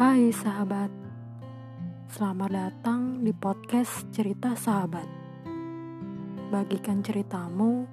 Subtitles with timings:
[0.00, 0.88] Hai sahabat,
[2.08, 5.04] selamat datang di podcast Cerita Sahabat.
[6.48, 7.84] Bagikan ceritamu,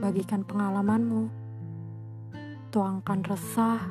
[0.00, 1.28] bagikan pengalamanmu,
[2.72, 3.84] tuangkan resah,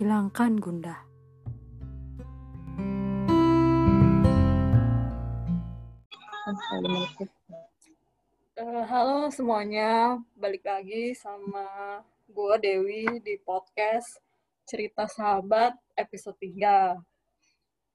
[0.00, 1.04] hilangkan gundah.
[8.56, 12.00] Uh, halo semuanya, balik lagi sama
[12.32, 14.25] gue Dewi di podcast
[14.66, 16.98] Cerita Sahabat episode 3.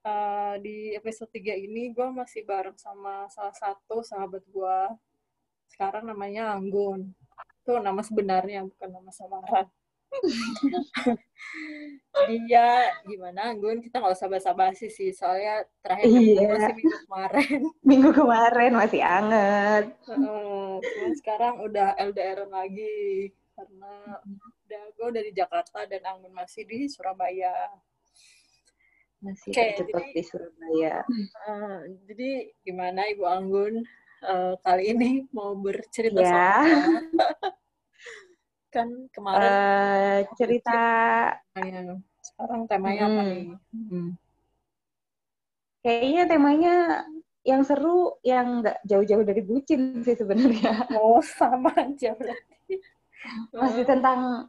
[0.02, 4.80] Uh, di episode 3 ini gue masih bareng sama salah satu sahabat gue.
[5.68, 7.12] Sekarang namanya Anggun.
[7.62, 9.68] Itu nama sebenarnya, bukan nama samaran.
[12.28, 13.80] Iya, gimana Gun?
[13.80, 16.48] Kita nggak usah basa-basi sih, soalnya terakhir Iya.
[16.52, 17.60] masih minggu kemarin.
[17.90, 19.86] Minggu kemarin masih anget.
[20.06, 23.94] Cuman sekarang udah LDR lagi karena
[24.72, 27.52] udah gue dari Jakarta dan Anggun masih di Surabaya.
[29.20, 30.96] Masih terjebak jadi- di Surabaya.
[31.44, 31.78] Eh,
[32.08, 32.30] jadi
[32.64, 33.84] gimana Ibu Anggun
[34.22, 36.64] eh, kali ini mau bercerita Ya.
[36.64, 36.64] sama
[38.72, 40.80] kan kemarin Eh, cerita
[42.24, 43.28] sekarang temanya apa Hmm.
[43.28, 43.44] nih?
[43.92, 44.10] Hmm.
[45.82, 46.76] kayaknya temanya
[47.42, 50.86] yang seru yang nggak jauh-jauh dari bucin sih sebenarnya.
[50.96, 52.14] Oh sama aja.
[53.54, 54.48] Masih tentang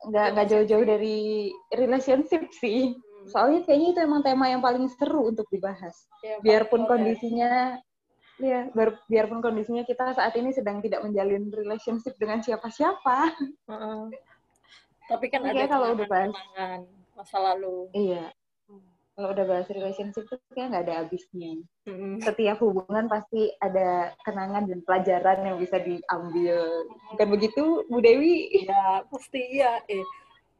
[0.00, 2.96] nggak nggak jauh-jauh dari relationship sih.
[2.96, 3.26] Hmm.
[3.28, 5.92] Soalnya kayaknya itu emang tema yang paling seru untuk dibahas.
[6.24, 6.88] Ya, Biarpun ya.
[6.88, 7.50] kondisinya
[8.40, 13.36] ya, biar- biarpun kondisinya kita saat ini sedang tidak menjalin relationship dengan siapa-siapa.
[13.68, 14.00] Heeh.
[15.04, 16.80] Tapi kan Ini ada kalau udah bahas- kenangan
[17.12, 17.92] masa lalu.
[17.92, 18.32] Iya.
[19.18, 21.60] Kalau udah bahas relationship tuh kayak nggak ada habisnya.
[21.84, 22.16] Hmm.
[22.22, 26.88] Setiap hubungan pasti ada kenangan dan pelajaran yang bisa diambil.
[27.12, 28.48] Bukan begitu, Bu Dewi?
[28.64, 29.82] Iya, pasti iya.
[29.90, 30.06] Eh,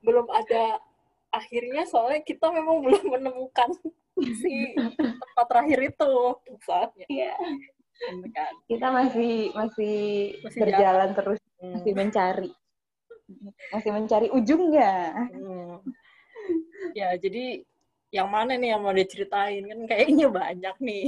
[0.04, 0.82] belum ada
[1.30, 3.70] akhirnya soalnya kita memang belum menemukan
[4.18, 6.12] si tempat terakhir itu
[6.50, 7.06] misalnya.
[7.08, 7.34] Iya.
[8.34, 8.52] Kan?
[8.68, 9.96] Kita masih masih,
[10.44, 11.76] Masih berjalan terus, Hmm.
[11.76, 12.50] masih mencari.
[13.68, 15.12] Masih mencari ujungnya.
[15.28, 15.76] Hmm.
[16.96, 17.68] Ya, jadi
[18.10, 19.62] yang mana nih yang mau diceritain?
[19.66, 21.06] Kan kayaknya banyak nih.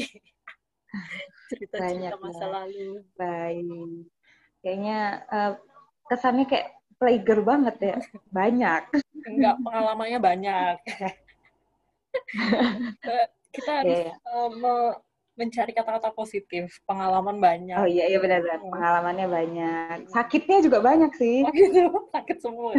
[1.50, 2.50] Cerita-cerita Banyak, masa ya.
[2.62, 2.90] lalu.
[3.18, 4.06] Baik.
[4.62, 4.98] Kayaknya
[5.28, 5.52] eh,
[6.08, 7.96] kesannya kayak playgir banget ya.
[8.30, 8.82] Banyak.
[9.26, 10.76] Enggak, pengalamannya banyak.
[13.08, 13.26] Eh,
[13.56, 14.14] kita harus Iya, iya.
[15.42, 16.78] Me- mencari kata-kata positif.
[16.86, 17.74] Pengalaman banyak.
[17.74, 18.62] Oh iya, iya benar-benar.
[18.62, 18.70] Hmm.
[18.70, 19.96] Pengalamannya banyak.
[20.06, 21.42] Sakitnya juga banyak sih.
[21.42, 21.82] Oh gitu,
[22.14, 22.70] sakit semua.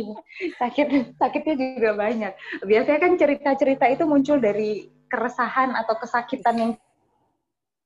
[0.60, 2.32] sakit sakitnya juga banyak.
[2.68, 6.70] Biasanya kan cerita-cerita itu muncul dari keresahan atau kesakitan yang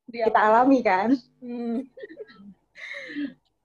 [0.07, 1.15] Dia, kita alami kan.
[1.43, 1.83] Hmm.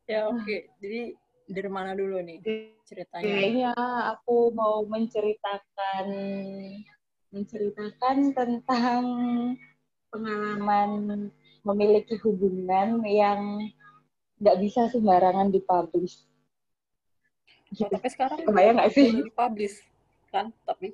[0.10, 1.14] ya oke, jadi
[1.46, 2.42] dari mana dulu nih
[2.84, 3.22] ceritanya?
[3.24, 3.72] Kayaknya
[4.18, 6.06] aku mau menceritakan
[7.32, 9.04] menceritakan tentang
[10.12, 10.90] pengalaman
[11.64, 13.64] memiliki hubungan yang
[14.42, 16.28] nggak bisa sembarangan dipublish.
[17.80, 19.08] Oh, tapi sekarang Kebayang nggak sih?
[19.24, 19.80] dipublish
[20.30, 20.52] kan?
[20.68, 20.92] Tapi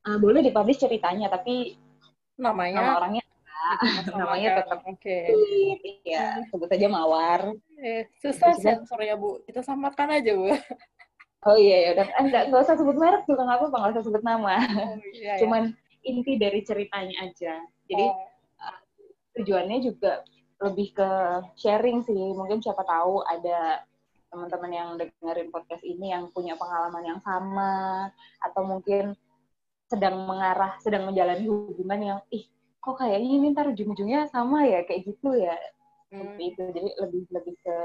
[0.00, 1.76] Ah, boleh dipublish ceritanya, tapi
[2.40, 3.22] nama namanya orangnya
[3.84, 4.16] dimasamakan.
[4.16, 5.18] namanya tetap Oke.
[6.08, 7.52] ya sebut saja Mawar.
[7.76, 9.44] Eh, susah sensor ya bu.
[9.44, 10.48] Kita samakan aja bu.
[11.44, 14.04] Oh iya ya udah Eh, nggak nggak usah sebut merek juga nggak apa-apa nggak usah
[14.08, 14.56] sebut nama.
[14.56, 15.48] Oh, iya, ya.
[16.06, 17.60] Inti dari ceritanya aja.
[17.90, 18.06] Jadi
[18.60, 18.76] Oh,
[19.40, 20.20] tujuannya juga
[20.60, 21.10] lebih ke
[21.56, 22.36] sharing sih.
[22.36, 23.84] Mungkin siapa tahu ada
[24.30, 28.06] teman-teman yang dengerin podcast ini yang punya pengalaman yang sama
[28.38, 29.18] atau mungkin
[29.90, 32.46] sedang mengarah, sedang menjalani hubungan yang ih
[32.80, 36.62] kok kayaknya ini ntar ujung-ujungnya sama ya kayak gitu ya hmm, seperti itu.
[36.70, 37.76] Jadi lebih lebih ke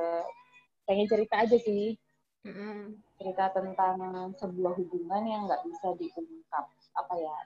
[0.86, 1.98] pengen cerita aja sih
[2.46, 2.94] mm-mm.
[3.18, 3.98] cerita tentang
[4.38, 7.38] sebuah hubungan yang nggak bisa diungkap apa ya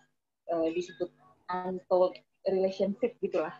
[0.50, 1.10] eh, disebut
[1.48, 3.54] untold relationship gitulah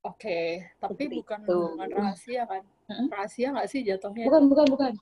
[0.00, 1.58] Oke, tapi Seperti bukan itu.
[1.58, 2.62] hubungan rahasia kan?
[2.86, 3.06] Mm-mm.
[3.10, 4.24] Rahasia nggak sih jatuhnya?
[4.24, 4.92] bukan bukan bukan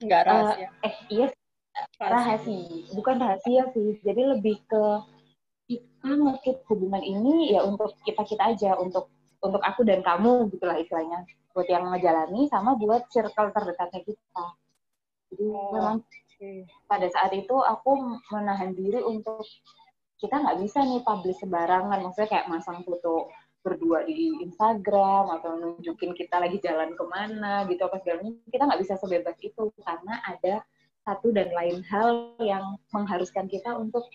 [0.00, 0.68] Nggak rahasia.
[0.80, 1.26] eh iya
[1.98, 4.82] rahasia bukan rahasia sih jadi lebih ke
[5.66, 10.74] kita ngekip hubungan ini ya untuk kita kita aja untuk untuk aku dan kamu gitulah
[10.74, 14.44] istilahnya buat yang ngejalani sama buat circle terdekatnya kita
[15.28, 15.72] jadi Oh.
[15.72, 16.64] memang Oke.
[16.86, 17.90] pada saat itu aku
[18.30, 19.44] menahan diri untuk
[20.20, 21.98] kita nggak bisa nih publish sembarangan.
[22.04, 27.84] Maksudnya kayak masang foto berdua di Instagram atau nunjukin kita lagi jalan ke mana gitu
[27.84, 30.64] apa segala kita nggak bisa sebebas itu karena ada
[31.04, 34.08] satu dan lain hal yang mengharuskan kita untuk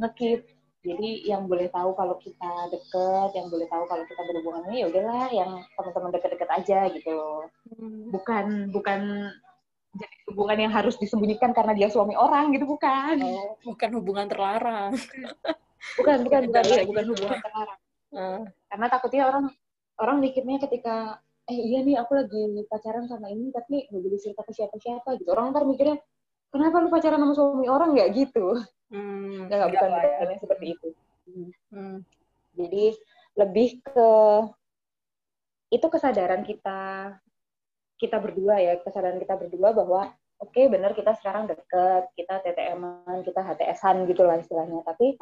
[0.00, 0.48] ngekip
[0.84, 4.86] jadi yang boleh tahu kalau kita deket yang boleh tahu kalau kita berhubungan ini ya
[4.92, 5.50] udahlah yang
[5.80, 7.18] teman-teman deket-deket aja gitu.
[7.72, 8.12] Hmm.
[8.12, 9.00] bukan bukan
[9.94, 13.16] jadi hubungan yang harus disembunyikan karena dia suami orang gitu bukan?
[13.22, 14.92] Oh, bukan hubungan terlarang.
[16.00, 16.64] Bukan bukan bukan.
[16.64, 16.88] lagi.
[16.88, 17.80] bukan hubungan terlarang.
[18.14, 19.50] Ah, karena takutnya orang
[19.98, 21.18] orang mikirnya ketika
[21.50, 25.34] eh iya nih aku lagi pacaran sama ini tapi nggak boleh cerita ke siapa-siapa gitu.
[25.34, 25.98] Orang ntar mikirnya
[26.54, 28.54] kenapa lu pacaran sama suami orang nggak gitu.
[28.94, 30.02] Hmm, nggak bukan lah.
[30.06, 30.16] ya.
[30.22, 30.88] bukan seperti itu.
[31.74, 32.06] Hmm,
[32.54, 32.84] jadi
[33.34, 34.10] lebih ke
[35.74, 36.80] itu kesadaran kita
[38.04, 40.12] kita berdua ya kesadaran kita berdua bahwa
[40.44, 44.84] oke benar kita sekarang deket kita TTM-an kita HTS-an gitu lah istilahnya.
[44.84, 45.16] Tapi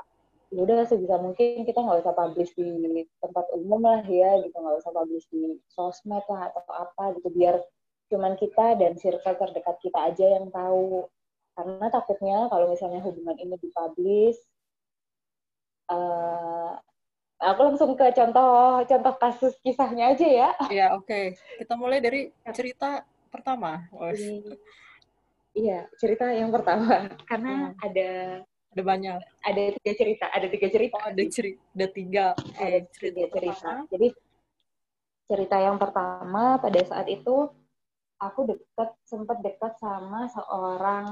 [0.52, 4.56] ya udah sebisa mungkin kita nggak usah publish di tempat umum lah ya gitu.
[4.58, 7.30] Nggak usah publish di sosmed lah atau apa gitu.
[7.30, 7.62] Biar
[8.10, 11.06] cuman kita dan circle terdekat kita aja yang tahu.
[11.54, 14.40] Karena takutnya kalau misalnya hubungan ini dipublish
[15.92, 16.72] eh
[17.42, 20.50] aku langsung ke contoh contoh kasus kisahnya aja ya.
[20.70, 21.34] Ya oke.
[21.58, 23.02] Kita mulai dari cerita
[23.32, 23.82] pertama
[25.52, 27.10] iya cerita yang pertama.
[27.28, 27.84] Karena Hmm.
[27.84, 28.10] ada
[28.72, 29.18] ada banyak.
[29.44, 30.94] Ada tiga cerita ada tiga cerita.
[30.96, 32.26] Oh, ada cerita ada tiga.
[32.56, 33.90] Ada Oh, tiga cerita pertama.
[33.92, 34.08] jadi
[35.28, 37.36] cerita yang pertama pada saat itu
[38.16, 41.06] aku dekat sempat dekat sama seorang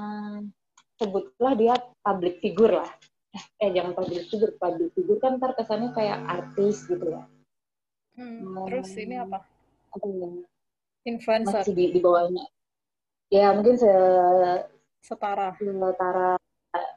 [1.01, 1.75] sebutlah dia
[2.05, 2.91] public figure lah
[3.35, 7.23] eh jangan public figure public figure kan ntar kesannya kayak artis gitu ya.
[8.19, 9.47] Hmm, terus ini apa?
[9.95, 10.31] apa ya?
[11.07, 11.63] Influencer.
[11.63, 12.45] Masih di, di bawahnya.
[13.31, 13.93] Ya mungkin se
[15.01, 15.55] setara.
[15.57, 16.35] Setara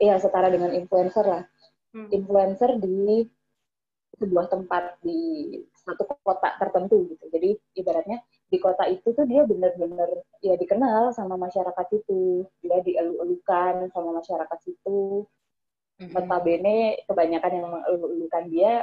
[0.02, 1.46] ya setara dengan influencer lah.
[1.94, 2.10] Hmm.
[2.10, 3.22] influencer di
[4.18, 7.30] sebuah tempat di satu kota tertentu gitu.
[7.30, 8.18] Jadi ibaratnya
[8.50, 10.10] di kota itu tuh dia benar-benar
[10.42, 12.50] ya dikenal sama masyarakat itu.
[12.66, 15.30] Dia dielu-elukan sama masyarakat situ
[16.02, 16.10] Hmm.
[16.10, 18.74] notabene kebanyakan yang mengelu-elukan dia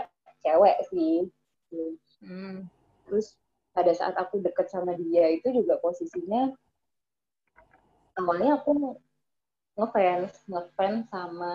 [0.40, 1.26] cewek sih.
[2.20, 2.66] Hmm.
[3.06, 3.38] terus
[3.70, 6.50] pada saat aku deket sama dia itu juga posisinya
[8.18, 8.98] awalnya aku
[9.78, 11.54] ngefans ngefans sama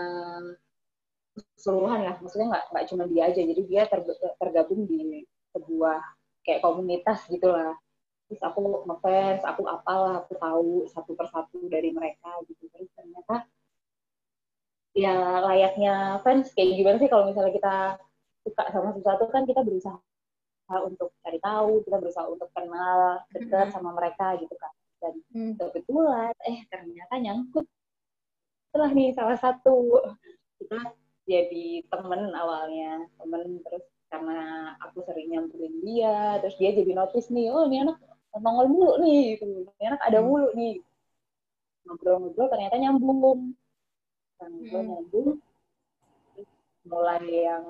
[1.36, 6.00] keseluruhan lah maksudnya nggak nggak cuma dia aja jadi dia ter- tergabung di sebuah
[6.48, 7.75] kayak komunitas gitulah
[8.25, 13.44] terus aku ngefans aku apalah aku tahu satu persatu dari mereka gitu terus ternyata
[14.95, 17.09] ya layaknya fans kayak gimana sih?
[17.12, 17.75] Kalau misalnya kita
[18.47, 20.00] suka sama sesuatu kan kita berusaha
[20.88, 24.74] untuk cari tahu kita berusaha untuk kenal dekat sama mereka gitu kan.
[25.03, 25.53] Dan Hmm.
[25.59, 27.65] kebetulan eh ternyata nyangkut
[28.71, 30.01] setelah nih salah satu.
[30.57, 30.95] Kita
[31.27, 37.50] jadi temen awalnya temen terus karena aku sering nyamperin dia terus dia jadi notice nih
[37.51, 37.98] oh ini anak
[38.39, 39.45] nongol mulu nih gitu.
[39.77, 40.27] Ini anak ada Hmm.
[40.31, 40.80] mulu nih.
[41.86, 43.53] Ngobrol-ngobrol ternyata nyambung
[44.40, 44.90] ngobrol Hmm.
[44.92, 45.30] nyambung
[46.36, 46.50] Terus
[46.86, 47.66] mulai yang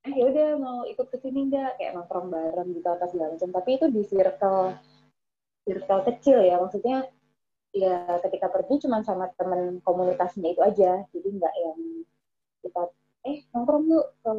[0.00, 3.50] eh ya udah mau ikut ke sini enggak kayak nongkrong bareng gitu apa segala macam.
[3.52, 4.60] Tapi itu di circle
[5.68, 6.56] circle kecil ya.
[6.56, 6.98] Maksudnya
[7.76, 11.04] ya ketika pergi cuma sama temen komunitasnya itu aja.
[11.12, 11.78] Jadi nggak yang
[12.64, 12.82] kita
[13.28, 14.32] eh nongkrong yuk ke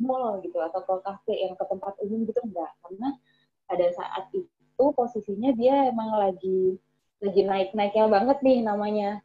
[0.00, 0.56] mall gitu.
[0.56, 3.08] Atau ke kafe yang ke tempat umum gitu enggak karena
[3.68, 6.80] pada saat itu posisinya dia emang lagi
[7.20, 9.20] lagi naik-naiknya banget nih namanya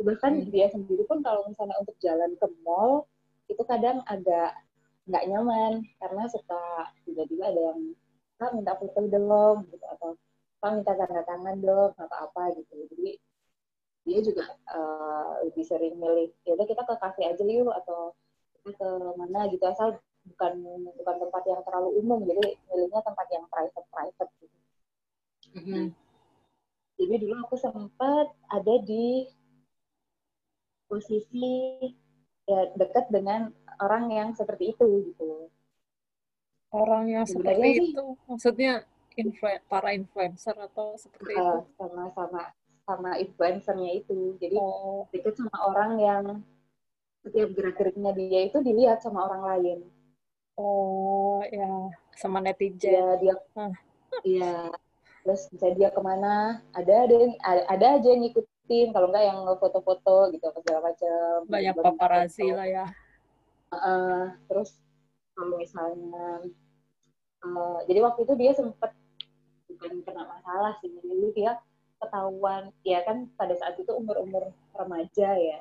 [0.00, 0.48] bahkan Hmm.
[0.48, 3.04] dia sendiri pun kalau misalnya untuk jalan ke mall
[3.50, 4.56] itu kadang agak
[5.08, 5.84] nggak nyaman.
[6.00, 7.80] Karena suka tiba-tiba ada yang
[8.40, 9.84] kak minta foto dong gitu.
[9.92, 10.16] Atau
[10.62, 12.72] kak minta tanda tangan dong atau apa gitu.
[12.96, 13.10] Jadi
[14.02, 18.16] dia juga eh, lebih sering milih ya udah kita ke kafe aja yuk atau
[18.64, 18.88] kita ke
[19.20, 19.62] mana gitu.
[19.68, 20.54] Asal bukan
[20.98, 22.20] bukan tempat yang terlalu umum.
[22.26, 24.56] Jadi milihnya tempat yang private private gitu.
[25.52, 25.92] Hmm.
[26.96, 29.28] jadi dulu aku sempat ada di
[30.92, 31.48] posisi
[32.44, 33.48] ya dekat dengan
[33.80, 35.48] orang yang seperti itu gitu.
[36.68, 38.72] Orang yang Sebenarnya seperti sih- itu maksudnya
[39.16, 41.40] influ- para influencer atau seperti itu?
[41.40, 42.42] Eh, sama sama
[42.84, 44.36] sama influencernya itu.
[44.36, 45.08] Jadi oh.
[45.08, 46.24] dekat sama orang yang
[47.24, 49.78] setiap gerak geriknya dia itu dilihat sama orang lain.
[50.60, 51.88] Oh ya
[52.20, 52.92] sama netizen.
[52.92, 53.34] Dia dia
[54.28, 54.68] iya
[55.22, 57.16] terus misalnya dia ke mana ada ada
[57.70, 58.26] ada, aja yang
[58.62, 61.18] ngikutin kalau enggak yang foto-foto gitu apa segala macam
[61.50, 62.86] banyak paparazzi lah ya.
[63.72, 64.78] Eh, terus
[65.34, 66.46] kalau misalnya
[67.42, 68.94] eh, jadi waktu itu dia sempat
[69.66, 71.52] bukan kena masalah sih jadi dia
[71.98, 75.60] ketahuan ya kan pada saat itu umur-umur remaja ya.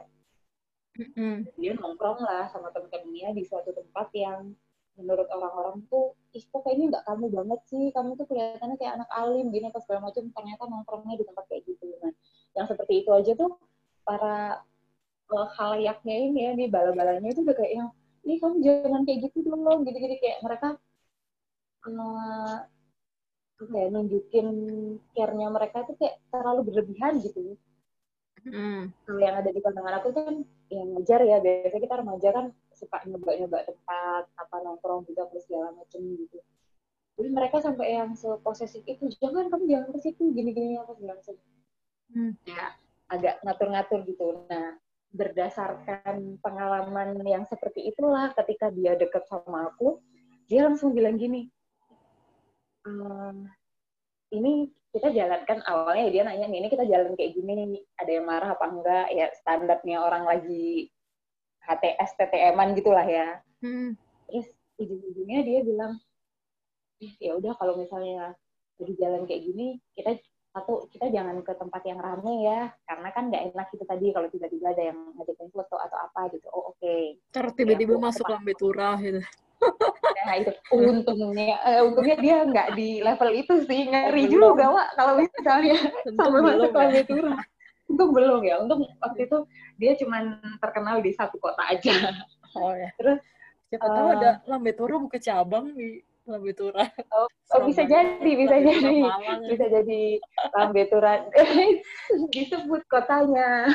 [0.92, 1.48] Mm-mm.
[1.56, 4.52] dia nongkrong lah sama temen-temennya di suatu tempat yang
[5.00, 9.10] menurut orang-orang tuh ih kok kayaknya nggak kamu banget sih kamu tuh kelihatannya kayak anak
[9.16, 12.12] alim gini apa segala macam ternyata nongkrongnya di tempat kayak gitu nah
[12.58, 13.56] yang seperti itu aja tuh
[14.04, 14.60] para
[15.32, 17.90] uh, halayaknya ini ya di bala-balanya itu udah kayak yang
[18.22, 20.68] ih kamu jangan kayak gitu dong gitu-gitu kayak mereka
[21.90, 22.58] eh,
[23.58, 24.48] kayak nunjukin
[25.18, 27.58] care-nya mereka tuh kayak terlalu berlebihan gitu.
[29.06, 30.36] Kalau yang ada di pandangan aku kan
[30.74, 35.74] yang ngejar ya biasanya kita remaja kan suka nyoba-nyoba tempat apa nongkrong juga plus segala
[35.78, 36.42] macem gitu.
[37.22, 41.36] Jadi mereka sampai yang seposesif itu jangan kamu jangan ke situ gini-gini apa segala macam
[42.12, 42.34] Hmm.
[42.44, 42.76] ya
[43.08, 44.76] agak ngatur-ngatur gitu nah
[45.12, 50.00] berdasarkan pengalaman yang seperti itulah ketika dia deket sama aku
[50.48, 51.52] dia langsung bilang gini
[52.88, 53.48] "Ehm,
[54.32, 58.56] ini kita jalankan awalnya dia nanya nih ini kita jalan kayak gini ada yang marah
[58.56, 60.92] apa enggak ya standarnya orang lagi
[61.64, 63.94] HTS TTM-an gitulah ya Hmm.
[64.26, 64.50] terus
[64.82, 65.94] ujung-ujungnya dia bilang
[66.98, 68.34] "Eh, ya udah kalau misalnya
[68.82, 70.18] lagi jalan kayak gini kita
[70.52, 74.28] satu kita jangan ke tempat yang rame ya karena kan nggak enak itu tadi kalau
[74.28, 76.96] tiba-tiba ada yang ngajakin foto atau apa gitu oh oke
[77.32, 79.24] Ntar tiba-tiba aku- masuk lambe turah gitu.
[80.28, 84.34] nah itu untungnya eh, untungnya dia nggak di level itu sih ngeri belum.
[84.54, 86.78] juga wak kalau misalnya sampai belum masuk ya.
[86.84, 87.40] lambe turah
[87.88, 89.38] untung belum ya untung waktu itu
[89.80, 90.24] dia cuman
[90.60, 91.94] terkenal di satu kota aja
[92.52, 92.92] Oh ya.
[93.00, 93.24] Terus,
[93.72, 96.90] siapa tahu eh, ada lambe turah buka cabang di lambe turah.
[97.18, 98.98] oh, oh, bisa jadi bisa Lambe jadi.
[99.02, 99.42] Malang.
[99.50, 100.02] bisa jadi
[100.54, 101.16] lambe turah
[102.34, 103.66] disebut kotanya.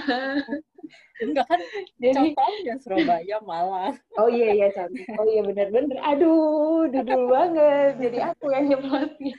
[1.16, 1.60] Enggak kan
[1.98, 3.98] jadi contohnya Surabaya, Malang.
[4.20, 5.98] oh iya iya cantik oh iya bener-bener.
[6.06, 7.92] Aduh dudul banget.
[7.98, 9.38] Jadi aku yang nyeplosin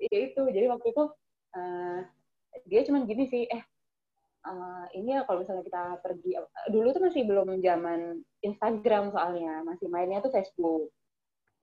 [0.00, 1.04] ya itu jadi waktu itu
[1.58, 1.98] eh,
[2.64, 3.62] dia cuman gini sih eh
[4.46, 6.38] eh, ini ya kalau misalnya kita pergi
[6.72, 9.60] dulu tuh masih belum zaman Instagram soalnya.
[9.68, 10.95] Masih mainnya tuh Facebook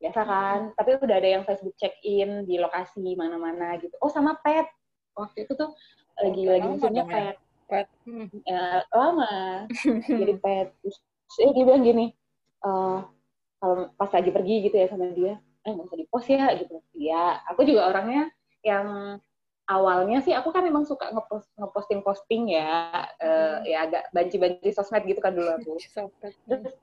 [0.04, 0.60] biasa kan?
[0.76, 3.96] Tapi udah ada yang Facebook check in di lokasi mana-mana gitu.
[4.04, 4.68] Oh sama pet.
[5.16, 5.72] Waktu itu tuh
[6.20, 7.12] lagi lagi musimnya ya?
[7.12, 7.36] pet.
[7.72, 7.88] Pet.
[8.04, 8.28] Hmm.
[8.44, 9.66] ya, lama.
[10.20, 10.68] Jadi pet.
[10.84, 10.98] Terus
[11.40, 12.12] eh, dia bilang gini
[13.64, 16.76] kalau pas lagi pergi gitu ya sama dia eh nggak usah di post ya gitu.
[17.00, 18.28] Ya aku juga orangnya
[18.68, 19.20] yang
[19.64, 25.08] awalnya sih aku kan memang suka ngepost ngeposting posting ya eh, ya agak banci-banci sosmed
[25.08, 25.80] gitu kan dulu aku.
[26.52, 26.76] Terus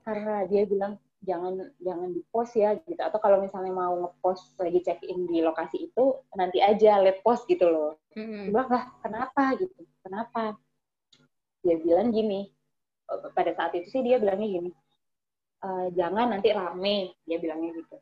[0.00, 3.00] karena dia bilang jangan jangan di post ya gitu.
[3.00, 7.44] Atau kalau misalnya mau ngepost lagi check in di lokasi itu nanti aja let post
[7.44, 8.00] gitu loh.
[8.16, 8.48] Hmm.
[8.48, 9.84] Bilang lah kenapa gitu?
[10.00, 10.56] Kenapa?
[11.60, 12.48] Dia bilang gini
[13.36, 14.70] pada saat itu sih dia bilangnya gini
[15.60, 17.96] "Eh, jangan nanti rame dia bilangnya gitu.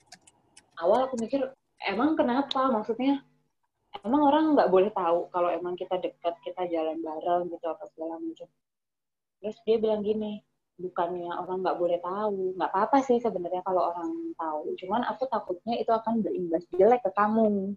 [0.79, 1.43] Awal aku mikir
[1.91, 2.71] emang kenapa?
[2.71, 3.19] Maksudnya
[4.07, 8.21] emang orang nggak boleh tahu kalau emang kita dekat kita jalan bareng gitu apa segala
[8.23, 8.47] macam.
[9.43, 10.39] Terus dia bilang gini
[10.79, 12.55] bukannya orang nggak boleh tahu.
[12.55, 14.73] Nggak apa-apa sih sebenarnya kalau orang tahu.
[14.79, 17.75] Cuman aku takutnya itu akan berimbas jelek ke kamu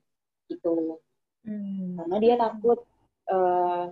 [0.48, 1.01] gitu.
[1.41, 1.98] Hmm.
[1.98, 2.86] karena dia takut
[3.25, 3.86] eh,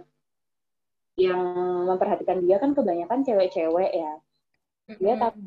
[1.17, 1.41] yang
[1.89, 4.13] memperhatikan dia kan kebanyakan cewek-cewek ya.
[5.01, 5.21] Dia Hmm.
[5.25, 5.41] tak-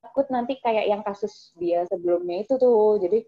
[0.00, 2.96] takut nanti kayak yang kasus dia sebelumnya itu tuh.
[3.04, 3.20] Jadi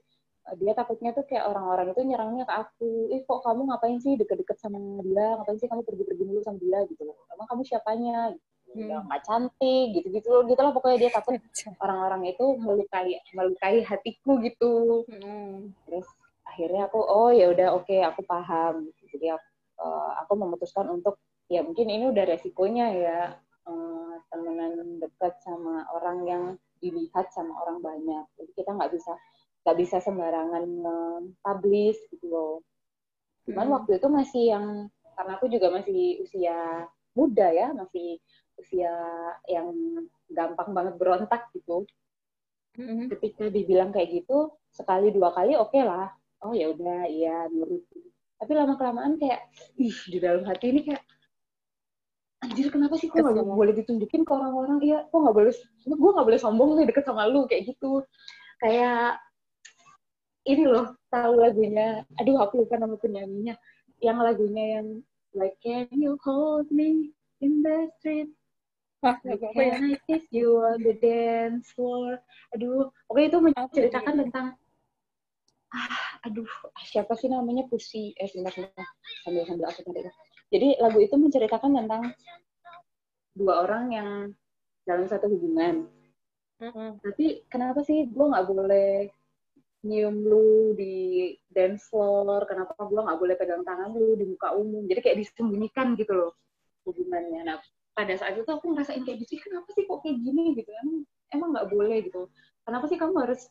[0.48, 2.90] eh, dia takutnya tuh kayak orang-orang itu nyerangnya ke aku.
[3.12, 5.36] Ih kok kamu ngapain sih deket-deket sama dia?
[5.36, 6.80] Ngapain sih kamu pergi-pergi dulu sama dia?
[6.88, 7.16] Gitu loh.
[7.28, 8.32] Emang kamu siapanya?
[8.32, 8.49] gitu.
[8.70, 8.86] Hmm.
[8.86, 11.34] Ya, nggak cantik gitu-gitu loh gitu lah pokoknya dia takut
[11.84, 15.74] orang-orang itu melukai melukai hatiku gitu Hmm.
[15.90, 16.06] terus
[16.46, 19.46] akhirnya aku oh ya udah oke aku paham jadi aku,
[19.82, 21.18] eh, aku memutuskan untuk
[21.50, 23.20] ya mungkin ini udah resikonya ya
[23.66, 26.42] eh, temenan dekat sama orang yang
[26.78, 29.12] dilihat sama orang banyak jadi kita nggak bisa
[29.66, 30.64] nggak bisa sembarangan
[31.42, 32.54] publish gitu loh
[33.50, 33.74] cuman Hmm.
[33.82, 34.66] waktu itu masih yang
[35.18, 36.86] karena aku juga masih usia
[37.18, 38.22] muda ya masih
[38.60, 38.94] usia
[39.48, 39.72] yang
[40.30, 41.88] gampang banget berontak gitu.
[42.70, 43.10] Hmm.
[43.10, 46.12] ketika dibilang kayak gitu sekali dua kali oke lah.
[46.40, 47.84] Oh ya udah iya nurut
[48.40, 51.04] tapi lama kelamaan kayak ih di dalam hati ini kayak
[52.40, 54.80] anjir kenapa sih kok nggak boleh ditunjukin ke orang-orang?
[54.80, 55.52] Iya kok nggak boleh
[55.84, 58.00] gue nggak boleh sombong nih deket sama lu kayak gitu.
[58.64, 59.20] Kayak
[60.48, 63.60] ini loh tahu lagunya aduh aku lupa nama penyanyinya.
[64.00, 64.86] Yang lagunya yang
[65.36, 67.12] like can you hold me
[67.44, 68.32] in the street
[69.00, 69.74] Wah, nggak apa-apa ya.
[69.80, 72.20] Can I kiss you on the dance floor?
[72.52, 74.46] Aduh, oke itu menceritakan tentang
[75.72, 76.48] ah, aduh,
[76.84, 78.12] siapa sih namanya Pusi?
[78.20, 78.84] Eh, sebentar, sebentar.
[79.24, 80.12] Sambil sambil aku cari.
[80.50, 82.02] Jadi lagu itu menceritakan tentang
[83.32, 84.10] dua orang yang
[84.84, 85.88] dalam satu hubungan.
[87.00, 89.08] Tapi kenapa sih gue nggak boleh
[89.80, 92.44] nyium lu di dance floor?
[92.44, 94.84] Kenapa gue nggak boleh pegang tangan lu di muka umum?
[94.84, 96.32] Jadi kayak disembunyikan gitu loh
[96.84, 97.48] hubungannya.
[97.48, 97.58] Nah,
[98.00, 100.72] pada saat itu aku ngerasain kayak gitu, kenapa sih kok kayak gini gitu?
[100.72, 101.04] Emang
[101.36, 102.32] emang nggak boleh gitu.
[102.64, 103.44] Kenapa sih kamu harus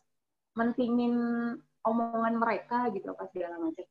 [0.58, 1.14] mentingin
[1.86, 3.86] omongan mereka gitu apa segala macam.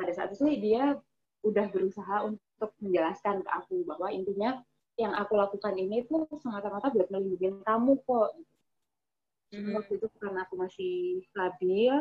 [0.00, 0.96] Pada saat itu sih dia
[1.44, 4.64] udah berusaha untuk menjelaskan ke aku bahwa intinya
[4.96, 8.32] yang aku lakukan ini tuh semata-mata buat melindungi kamu kok.
[9.52, 9.76] hmm.
[9.76, 11.94] waktu itu karena aku masih labil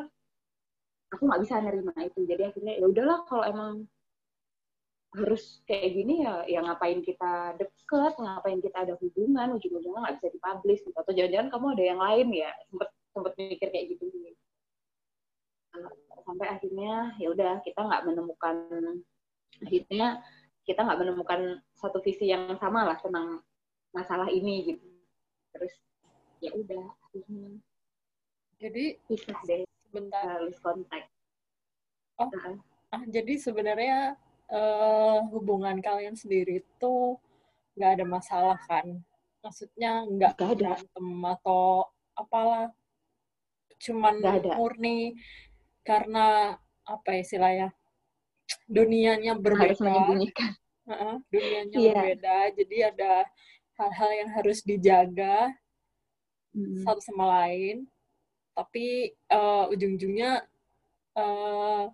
[1.14, 3.86] aku nggak bisa nerima itu jadi akhirnya ya udahlah kalau emang
[5.16, 10.28] harus kayak gini ya ya ngapain kita deket ngapain kita ada hubungan ujung-ujungnya nggak bisa
[10.36, 10.98] dipublish gitu.
[11.00, 14.06] Atau jangan-jangan kamu ada yang lain ya sempet sempet mikir kayak gitu.
[16.26, 18.56] Sampai akhirnya ya udah kita nggak menemukan
[19.64, 20.08] akhirnya
[20.68, 21.42] kita nggak menemukan
[21.78, 23.40] satu visi yang sama lah tentang
[23.96, 24.88] masalah ini gitu.
[25.56, 25.74] Terus
[26.44, 27.64] ya udah akhirnya
[28.60, 30.44] jadi pisah deh sebentar.
[30.44, 31.08] lose kontak.
[32.20, 32.56] Oh uh.
[32.96, 34.16] ah jadi sebenarnya
[34.52, 36.96] uh, hubungan kalian sendiri itu
[37.76, 39.02] nggak ada masalah kan?
[39.42, 40.82] Maksudnya nggak ada.
[41.38, 41.86] atau
[42.18, 42.72] apalah.
[43.78, 44.56] Cuman ada.
[44.56, 45.14] murni
[45.86, 47.68] karena apa ya istilahnya
[48.66, 49.74] dunianya berbeda.
[49.74, 50.52] harus menyembunyikan.
[50.86, 51.94] Uh, dunianya yeah.
[51.94, 52.38] berbeda.
[52.58, 53.14] Jadi ada
[53.82, 55.52] hal-hal yang harus dijaga
[56.56, 56.86] hmm.
[56.86, 57.86] satu sama lain.
[58.56, 60.48] Tapi uh, ujung-ujungnya
[61.20, 61.92] uh,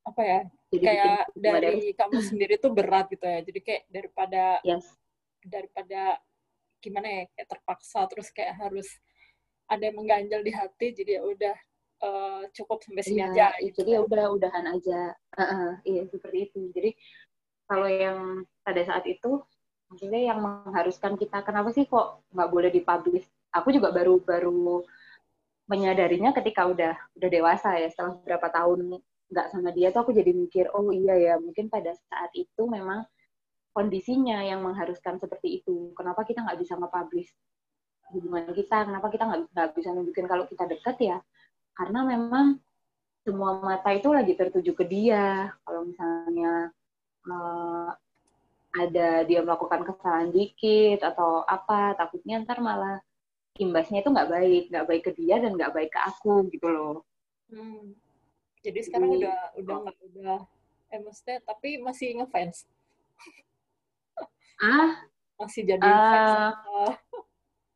[0.00, 4.86] apa ya jadi kayak dari kamu sendiri tuh berat gitu ya jadi kayak daripada yes.
[5.42, 6.00] daripada
[6.80, 8.88] gimana ya kayak terpaksa terus kayak harus
[9.66, 11.56] ada yang mengganjal di hati jadi ya udah
[12.06, 13.82] uh, cukup sampai sini iya, aja gitu.
[13.82, 16.90] jadi ya udah udahan aja uh -uh, iya seperti itu jadi
[17.66, 18.18] kalau yang
[18.62, 19.42] pada saat itu
[19.90, 24.86] maksudnya yang mengharuskan kita kenapa sih kok nggak boleh dipublish aku juga baru baru
[25.70, 30.34] menyadarinya ketika udah udah dewasa ya setelah beberapa tahun nggak sama dia tuh aku jadi
[30.34, 33.06] mikir oh iya ya mungkin pada saat itu memang
[33.70, 35.94] kondisinya yang mengharuskan seperti itu.
[35.94, 37.30] Kenapa kita nggak bisa nge-publish
[38.10, 38.86] hubungan kita?
[38.86, 41.18] Kenapa kita nggak nggak bisa nunjukin kalau kita deket ya?
[41.78, 42.58] Karena memang
[43.22, 45.54] semua mata itu lagi tertuju ke dia.
[45.62, 46.74] Kalau misalnya
[47.30, 47.90] uh,
[48.74, 52.98] ada dia melakukan kesalahan dikit atau apa takutnya ntar malah
[53.58, 54.62] imbasnya itu nggak baik.
[54.74, 57.06] Nggak baik ke dia dan nggak baik ke aku gitu loh.
[57.54, 57.94] Hmm.
[58.60, 60.08] Jadi sekarang udah udah nggak oh.
[60.12, 60.40] udah
[60.90, 62.66] eh maksudnya tapi masih ngefans
[64.60, 65.06] ah
[65.40, 66.98] masih jadi uh, fans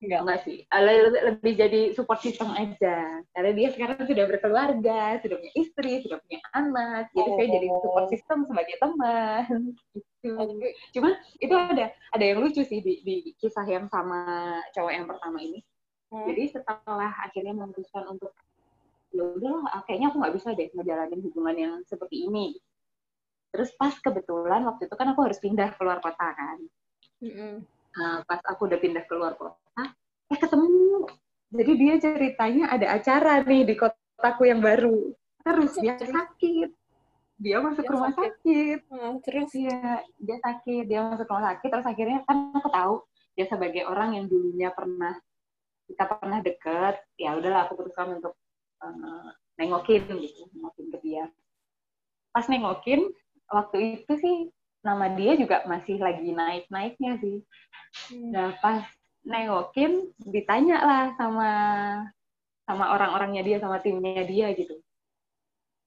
[0.04, 0.20] Enggak.
[0.20, 0.58] Enggak sih.
[0.68, 3.24] Lebih, lebih jadi support system aja.
[3.32, 7.08] Karena dia sekarang sudah berkeluarga, sudah punya istri, sudah punya anak.
[7.16, 7.34] Jadi oh.
[7.40, 9.72] saya jadi support system sebagai teman.
[9.96, 10.28] Gitu.
[10.36, 10.48] Oh,
[10.92, 11.08] Cuma
[11.40, 15.60] itu ada ada yang lucu sih di, di kisah yang sama cowok yang pertama ini.
[16.12, 16.28] Hmm.
[16.28, 18.32] Jadi setelah akhirnya memutuskan untuk
[19.14, 22.58] ya udah kayaknya aku nggak bisa deh ngejalanin hubungan yang seperti ini.
[23.54, 26.58] Terus pas kebetulan waktu itu kan aku harus pindah keluar kota kan.
[27.22, 27.54] Mm -hmm
[27.94, 29.84] Nah, pas aku udah pindah keluar kota,
[30.30, 31.06] eh ketemu.
[31.54, 35.14] Jadi dia ceritanya ada acara nih di kotaku yang baru.
[35.46, 36.70] Terus dia sakit.
[37.38, 38.30] Dia masuk dia rumah sakit.
[38.42, 38.78] sakit.
[38.90, 41.68] Hmm, terus ya dia sakit, dia masuk rumah sakit.
[41.70, 42.94] Terus akhirnya kan aku tahu
[43.38, 45.14] dia sebagai orang yang dulunya pernah
[45.86, 48.34] kita pernah deket, ya udahlah aku putuskan untuk
[48.92, 51.24] uh, nengokin gitu, nengokin ke dia.
[52.34, 53.08] Pas nengokin,
[53.48, 54.36] waktu itu sih
[54.84, 57.40] nama dia juga masih lagi naik-naiknya sih.
[58.12, 58.30] Hmm.
[58.30, 58.84] Nah pas
[59.24, 61.50] nengokin ditanya lah sama
[62.68, 64.76] sama orang-orangnya dia sama timnya dia gitu.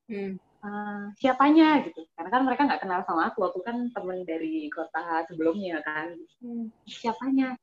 [0.10, 0.42] Hmm.
[0.58, 5.22] Uh, siapanya gitu karena kan mereka nggak kenal sama aku aku kan temen dari kota
[5.30, 6.74] sebelumnya kan hmm.
[6.90, 7.54] siapanya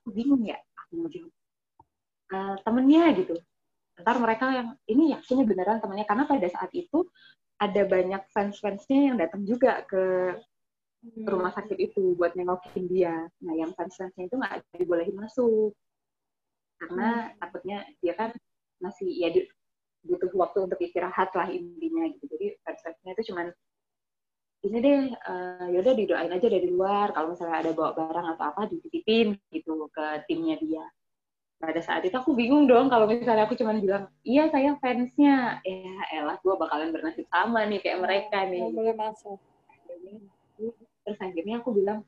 [0.00, 1.32] aku bingung ya aku mau jawab
[2.32, 3.36] uh, temennya gitu
[4.02, 7.06] ntar mereka yang ini yakinnya beneran temennya karena pada saat itu
[7.60, 10.34] ada banyak fans-fansnya yang datang juga ke
[11.04, 11.28] hmm.
[11.28, 13.28] rumah sakit itu buat nengokin dia.
[13.44, 15.76] Nah, yang fans-fansnya itu nggak dibolehin masuk
[16.80, 17.32] karena hmm.
[17.36, 18.32] takutnya dia kan
[18.80, 19.44] masih ya di,
[20.00, 22.24] butuh waktu untuk istirahat lah intinya gitu.
[22.32, 23.46] Jadi fans-fansnya itu cuman
[24.60, 27.12] ini deh, uh, yaudah didoain aja dari luar.
[27.16, 30.84] Kalau misalnya ada bawa barang atau apa, dititipin gitu ke timnya dia
[31.60, 35.60] pada saat itu aku bingung dong kalau misalnya aku cuma bilang iya saya fansnya.
[35.60, 38.64] Ya elah gue bakalan bernasib sama nih kayak mereka nih.
[38.72, 39.36] boleh masuk.
[41.04, 42.00] Terus akhirnya aku bilang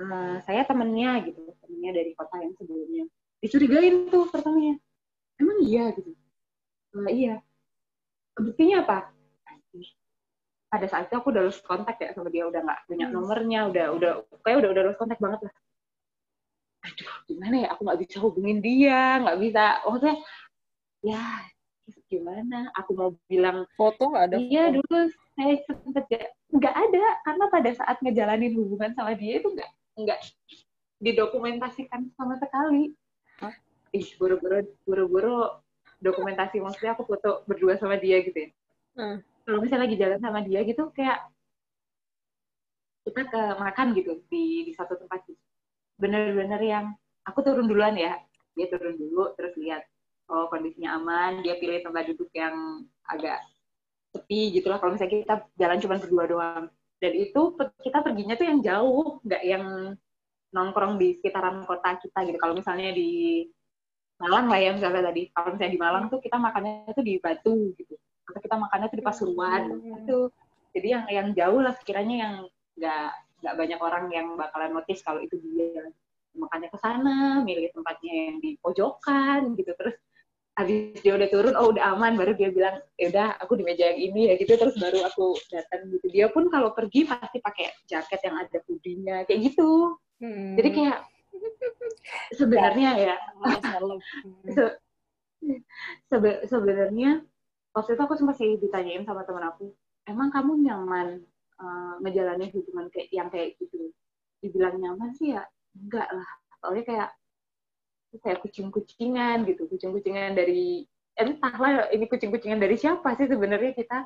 [0.00, 0.04] e,
[0.48, 3.04] saya temennya gitu temennya dari kota yang sebelumnya.
[3.44, 4.80] Dicurigain tuh pertamanya
[5.36, 5.92] emang iya?
[5.92, 6.16] Gitu.
[6.96, 7.34] E, iya.
[8.32, 9.12] Buktinya apa?
[10.72, 13.12] Pada saat itu aku udah lost kontak ya sama dia udah nggak punya hmm.
[13.12, 15.54] nomornya udah udah kayak udah udah lost kontak banget lah
[16.82, 20.16] aduh gimana ya aku nggak bisa hubungin dia nggak bisa maksudnya
[21.02, 21.24] ya
[22.10, 24.76] gimana aku mau bilang foto nggak ada iya foto.
[24.82, 24.98] dulu
[25.38, 26.04] saya sempet
[26.52, 30.20] nggak ada karena pada saat ngejalanin hubungan sama dia itu nggak nggak
[31.02, 32.92] didokumentasikan sama sekali
[33.40, 33.54] Hah?
[33.96, 35.38] ih buru-buru buru-buru
[36.02, 38.50] dokumentasi maksudnya aku foto berdua sama dia gitu ya
[38.98, 39.16] hmm.
[39.46, 41.18] kalau misalnya lagi jalan sama dia gitu kayak
[43.02, 45.41] kita ke makan gitu di di satu tempat gitu
[46.02, 46.84] bener-bener yang
[47.22, 48.18] aku turun duluan ya.
[48.58, 49.86] Dia turun dulu terus lihat
[50.26, 51.46] oh kondisinya aman.
[51.46, 53.38] Dia pilih tempat duduk yang agak
[54.10, 54.82] sepi gitu lah.
[54.82, 56.64] Kalau misalnya kita jalan cuma berdua doang.
[56.98, 57.40] Dan itu
[57.82, 59.64] kita perginya tuh yang jauh nggak yang
[60.52, 62.38] nongkrong di sekitaran kota kita gitu.
[62.42, 63.46] Kalau misalnya di
[64.22, 65.30] Malang lah ya misalnya tadi.
[65.30, 67.94] Kalau misalnya di Malang tuh kita makannya tuh di Batu gitu.
[68.26, 69.62] Atau kita makannya tuh di Pasuruan.
[69.70, 70.02] Hmm.
[70.02, 70.18] itu
[70.72, 72.34] jadi yang yang jauh lah sekiranya yang
[72.80, 73.10] nggak
[73.42, 75.90] nggak banyak orang yang bakalan notice kalau itu dia.
[76.32, 79.74] Makanya ke sana milih tempatnya yang di pojokan gitu.
[79.76, 79.96] Terus
[80.52, 82.14] habis dia udah turun oh udah aman.
[82.14, 84.54] Baru dia bilang ya udah aku di meja yang ini ya gitu.
[84.54, 86.06] Terus baru aku datang gitu.
[86.08, 89.98] Dia pun kalau pergi pasti pakai jaket yang ada hoodie-nya kayak gitu.
[90.22, 90.54] Hmm.
[90.54, 90.98] jadi kayak
[92.38, 93.16] sebenarnya ya.
[94.54, 94.64] Se
[96.06, 97.26] sebe sebenarnya
[97.74, 99.74] waktu itu aku sempat sih ditanyain sama temen aku
[100.06, 101.08] emang kamu nyaman
[101.62, 103.94] uh, ngejalanin hubungan kayak yang kayak gitu.
[104.42, 105.46] Dibilang nyaman sih ya
[105.78, 106.30] enggak lah.
[106.58, 107.10] Soalnya kayak
[108.18, 109.70] kayak kucing-kucingan gitu.
[109.70, 113.98] Kucing-kucingan dari entahlah ini kucing-kucingan dari siapa sih sebenarnya kita.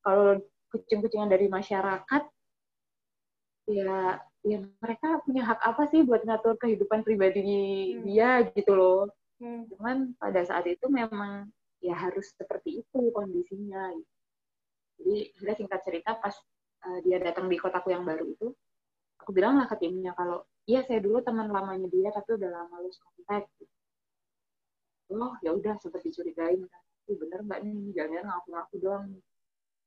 [0.00, 0.38] Kalau
[0.70, 2.22] kucing-kucingan dari masyarakat
[3.70, 8.02] ya ya mereka punya hak apa sih buat ngatur kehidupan pribadi hmm.
[8.06, 9.10] dia gitu loh.
[9.40, 9.64] Hmm.
[9.72, 11.48] cuman pada saat itu memang
[11.80, 13.88] ya harus seperti itu kondisinya.
[15.00, 16.36] Jadi kita singkat cerita pas
[16.86, 18.48] uh, dia datang di kotaku yang baru itu
[19.20, 22.76] aku bilang lah ke timnya kalau iya saya dulu teman lamanya dia tapi udah lama
[22.80, 23.46] lose kontak.
[25.10, 26.64] Oh ya udah seperti dicurigain.
[26.64, 26.82] Kan
[27.18, 27.94] bener nggak nih?
[27.94, 29.06] Jangan ngaku-ngaku doang.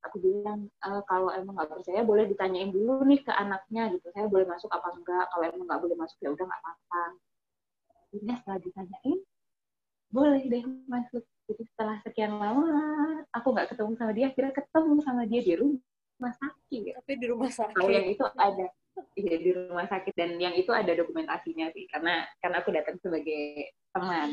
[0.03, 4.11] Aku bilang e, kalau emang nggak percaya boleh ditanyain dulu nih ke anaknya gitu.
[4.11, 5.25] Saya boleh masuk apa enggak?
[5.31, 7.03] Kalau emang nggak boleh masuk ya udah nggak apa-apa.
[8.13, 9.19] Ini setelah ditanyain
[10.11, 11.23] boleh deh masuk.
[11.47, 12.67] Jadi setelah sekian lama
[13.31, 15.83] aku nggak ketemu sama dia kira ketemu sama dia di rumah
[16.19, 16.93] sakit.
[17.01, 17.75] Tapi di rumah sakit.
[17.75, 18.67] Kalau yang itu ada.
[19.17, 20.13] Iya di rumah sakit.
[20.13, 21.89] Dan yang itu ada dokumentasinya sih.
[21.89, 24.29] Karena karena aku datang sebagai teman.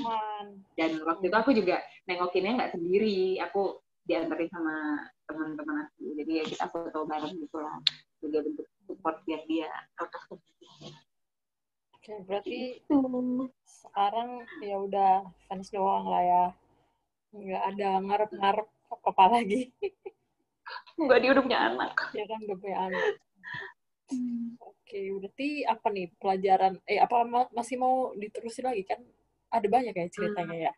[0.76, 3.40] Dan waktu itu aku juga nengokinnya nggak sendiri.
[3.48, 6.12] Aku diantarin sama teman-teman aku.
[6.18, 7.80] Jadi ya kita foto bareng gitu lah.
[8.20, 9.70] Sebagai bentuk support biar dia
[12.00, 12.96] Oke berarti itu.
[13.64, 16.44] sekarang ya udah fans doang lah ya.
[17.30, 19.70] Nggak ada ngarep-ngarep apa apa lagi
[21.00, 23.04] nggak dia udah punya anak ya kan udah punya anak
[24.10, 24.58] Hmm.
[24.58, 26.74] Oke, okay, berarti apa nih pelajaran?
[26.82, 27.22] Eh, apa
[27.54, 28.98] masih mau diterusin lagi kan?
[29.54, 30.66] Ada banyak ya ceritanya hmm.
[30.66, 30.72] ya.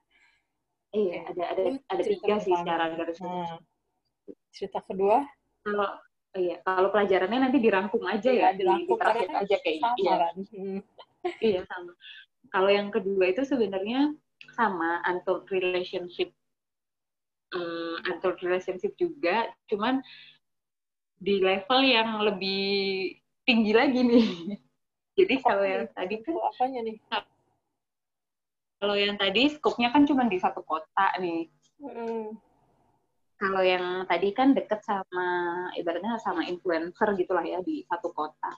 [0.93, 3.57] Iya, ada ada ada tiga sih secara garis nah,
[4.53, 5.25] Cerita kedua?
[5.65, 5.89] Kalau
[6.37, 10.15] iya, kalau pelajarannya nanti dirangkum aja iya, ya, dirangkum di, di aja kayak sama iya.
[10.21, 10.35] kan.
[10.53, 10.81] Hmm.
[11.41, 11.93] iya sama.
[12.53, 14.13] Kalau yang kedua itu sebenarnya
[14.53, 16.37] sama untold relationship,
[17.55, 20.01] um, untold relationship juga, cuman
[21.23, 23.15] di level yang lebih
[23.47, 24.27] tinggi lagi nih.
[25.19, 26.97] Jadi kalau yang tadi kan apanya nih?
[28.83, 31.47] Kalau yang tadi skopnya kan cuma di satu kota nih.
[31.79, 32.35] Hmm.
[33.39, 35.27] Kalau yang tadi kan deket sama
[35.75, 38.51] ibaratnya sama influencer gitulah ya di satu kota.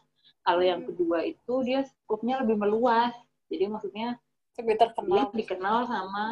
[0.44, 0.70] Kalau hmm.
[0.70, 3.12] yang kedua itu dia skopnya lebih meluas.
[3.50, 4.16] Jadi maksudnya
[4.56, 5.12] lebih terkenal.
[5.12, 6.24] Dia dikenal sama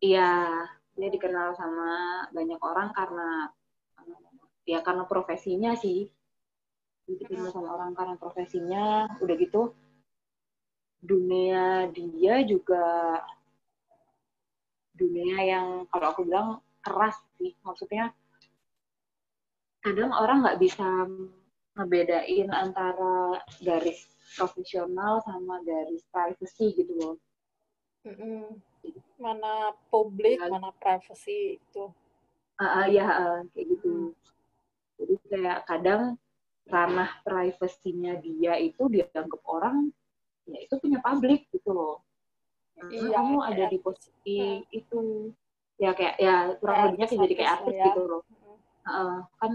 [0.00, 0.30] iya,
[0.96, 3.52] dia dikenal sama banyak orang karena
[4.64, 6.08] ya karena profesinya sih.
[7.06, 9.62] Dikenal sama orang karena profesinya udah gitu.
[10.98, 13.20] Dunia dia juga
[14.96, 17.54] dunia yang kalau aku bilang keras sih.
[17.62, 18.10] Maksudnya
[19.84, 21.06] kadang orang nggak bisa
[21.76, 27.16] ngebedain antara garis profesional sama garis privacy gitu loh.
[28.02, 28.42] Mm-hmm.
[29.16, 30.50] Mana publik ya.
[30.50, 31.84] mana privacy itu
[32.60, 34.12] uh, uh, ya uh, kayak gitu
[34.96, 36.02] jadi kayak kadang
[36.66, 39.94] ranah privasinya dia itu dianggap orang
[40.46, 42.02] ya itu punya publik gitu loh.
[42.76, 44.68] Iya, kamu ada di posisi hmm.
[44.68, 45.00] itu
[45.80, 47.84] ya kayak ya kurang lebihnya kayak jadi kayak artis ya.
[47.90, 48.22] gitu loh.
[48.86, 49.52] Uh, kan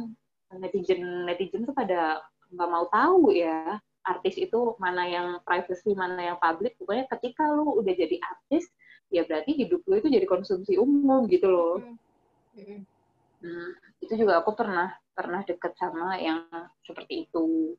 [0.60, 2.20] netizen netizen tuh pada
[2.52, 7.80] nggak mau tahu ya artis itu mana yang privacy mana yang publik pokoknya ketika lu
[7.80, 8.67] udah jadi artis
[9.12, 11.78] ya berarti hidup lu itu jadi konsumsi umum gitu loh.
[12.56, 12.88] Hmm.
[13.43, 13.69] Nah,
[14.00, 16.47] itu juga aku pernah pernah deket sama yang
[16.82, 17.76] seperti itu.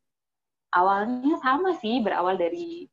[0.73, 2.88] Awalnya sama sih, berawal dari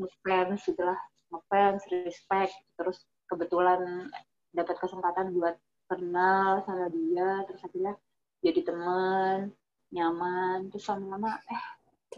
[0.00, 0.96] ngefans gitu lah,
[1.32, 4.08] ngefans, respect, terus kebetulan
[4.56, 5.56] dapat kesempatan buat
[5.88, 7.94] kenal sama dia, terus akhirnya
[8.40, 9.52] jadi teman,
[9.92, 11.64] nyaman, terus lama-lama eh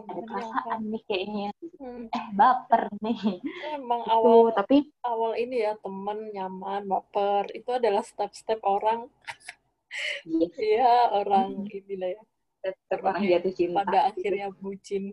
[0.00, 2.08] ada perasaan nih kayaknya hmm.
[2.08, 3.20] eh baper nih
[3.76, 9.12] emang itu, awal tapi awal ini ya teman nyaman baper itu adalah step-step orang
[10.56, 11.76] Iya, orang hmm.
[11.84, 12.22] inilah ya.
[12.96, 13.84] Orang jatuh cinta.
[13.84, 15.12] Pada akhirnya bucin.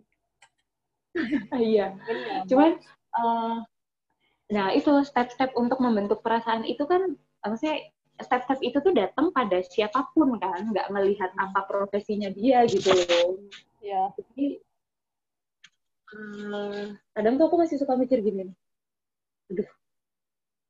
[1.60, 1.98] iya.
[2.48, 2.80] Cuman
[3.18, 3.60] uh,
[4.50, 7.14] nah itu step-step untuk membentuk perasaan itu kan
[7.44, 12.90] maksudnya step-step itu tuh datang pada siapa pun kan nggak melihat apa profesinya dia gitu
[12.92, 13.38] loh
[13.80, 14.60] ya jadi
[16.16, 18.50] uh, kadang tuh aku masih suka mikir gini
[19.50, 19.70] aduh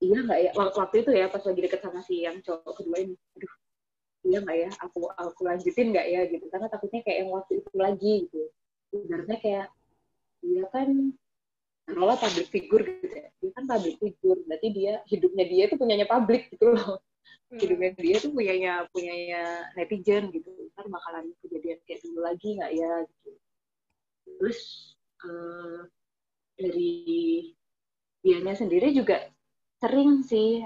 [0.00, 0.50] iya nggak ya?
[0.57, 3.14] Waktu itu ya pas lagi deket sama si yang cowok kedua ini.
[3.37, 3.53] Aduh
[4.24, 4.70] iya nggak ya?
[4.88, 6.44] Aku aku lanjutin nggak ya gitu.
[6.48, 8.40] Karena takutnya kayak yang waktu itu lagi gitu.
[8.90, 9.66] Sebenarnya kayak
[10.40, 10.88] dia kan
[11.85, 13.29] taruhlah public figure gitu ya.
[13.44, 14.40] Dia kan public figure.
[14.48, 16.98] Berarti dia hidupnya dia itu punyanya publik gitu loh.
[17.50, 17.59] Hmm.
[17.59, 19.42] hidupnya dia tuh punyanya punyanya
[19.76, 20.48] netizen gitu.
[20.74, 23.31] Kan bakalan kejadian kayak dulu lagi nggak ya gitu.
[24.40, 24.61] Terus
[25.26, 25.80] uh,
[26.56, 26.92] dari
[28.20, 29.20] dianya sendiri juga
[29.80, 30.64] sering sih.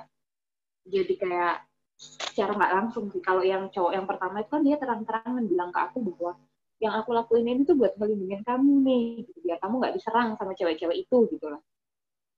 [0.85, 1.65] Jadi kayak
[1.97, 3.23] secara nggak langsung sih.
[3.23, 6.37] Kalau yang cowok yang pertama itu kan dia terang-terangan bilang ke aku bahwa
[6.83, 9.39] yang aku lakuin ini tuh buat melindungi kamu nih gitu.
[9.47, 11.63] biar kamu nggak diserang sama cewek-cewek itu gitu lah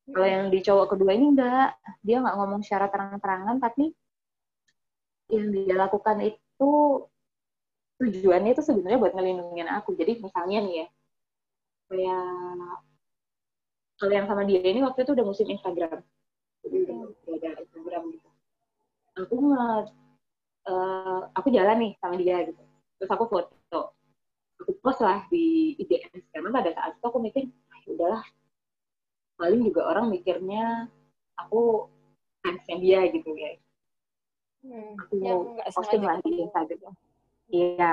[0.06, 1.74] kalau yang di cowok kedua ini enggak
[2.04, 3.90] dia nggak ngomong secara terang-terangan tapi
[5.34, 6.70] yang dia lakukan itu
[7.98, 9.96] tujuannya itu sebenarnya buat ngelindungin aku.
[9.98, 10.86] Jadi misalnya nih ya
[11.86, 12.26] kayak
[13.96, 16.04] kalau yang sama dia ini waktu itu udah musim Instagram.
[16.64, 18.28] Jadi udah ada Instagram gitu.
[19.16, 19.82] Aku nggak
[20.68, 22.62] uh, aku jalan nih sama dia gitu.
[23.00, 23.80] Terus aku foto.
[24.60, 26.52] Aku post lah di IG Instagram.
[26.52, 28.24] Pada saat itu aku mikir ah, ya udahlah.
[29.40, 30.92] Paling juga orang mikirnya
[31.40, 31.88] aku
[32.44, 33.56] fansnya dia gitu ya.
[34.66, 35.40] Hmm, aku mau
[35.72, 36.44] posting lah di gitu.
[36.44, 36.94] Instagram.
[37.48, 37.92] Iya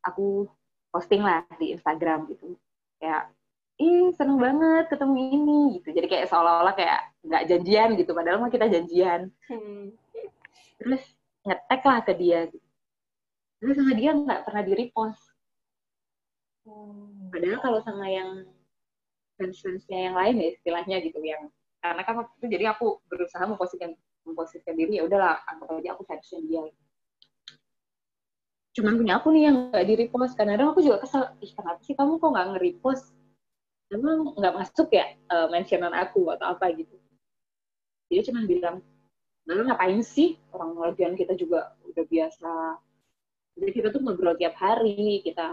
[0.00, 0.48] aku
[0.88, 2.56] posting lah di Instagram gitu
[3.00, 3.32] kayak
[3.80, 8.52] ih seneng banget ketemu ini gitu jadi kayak seolah-olah kayak nggak janjian gitu padahal mah
[8.52, 9.96] kita janjian hmm.
[10.76, 11.02] terus
[11.48, 12.68] ngetek lah ke dia gitu
[13.60, 15.30] terus sama dia nggak pernah di repost
[16.70, 17.32] Hmm.
[17.32, 18.44] Padahal kalau sama yang
[19.40, 21.48] fans-fansnya yang lain ya istilahnya gitu yang
[21.80, 23.96] karena kan waktu itu jadi aku berusaha memposisikan
[24.28, 26.62] memposisikan diri ya udahlah anggap aja aku fansnya dia.
[28.76, 30.32] Cuman punya aku nih yang nggak di repost.
[30.38, 33.04] Kadang-kadang aku juga kesel, ih kenapa sih kamu kok nggak nge-repost?
[33.90, 36.94] Emang nggak masuk ya uh, mentionan aku atau apa gitu.
[38.10, 38.76] Jadi cuman bilang,
[39.46, 42.54] lalu ngapain sih orang lagian kita juga udah biasa.
[43.58, 45.50] Jadi kita tuh ngobrol tiap hari, kita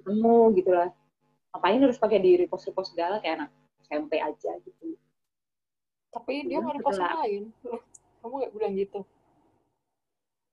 [0.00, 0.88] ketemu gitu lah
[1.50, 3.50] ngapain harus pakai di repost repost segala kayak anak
[3.84, 4.96] SMP aja gitu
[6.10, 7.52] tapi dia nggak repost lain
[8.24, 9.00] kamu nggak bilang gitu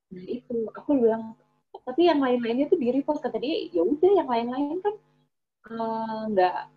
[0.07, 1.23] nah itu aku bilang
[1.87, 4.95] tapi yang lain-lainnya tuh di repost kata dia ya udah yang lain-lain kan
[5.71, 6.69] eh, nggak uh,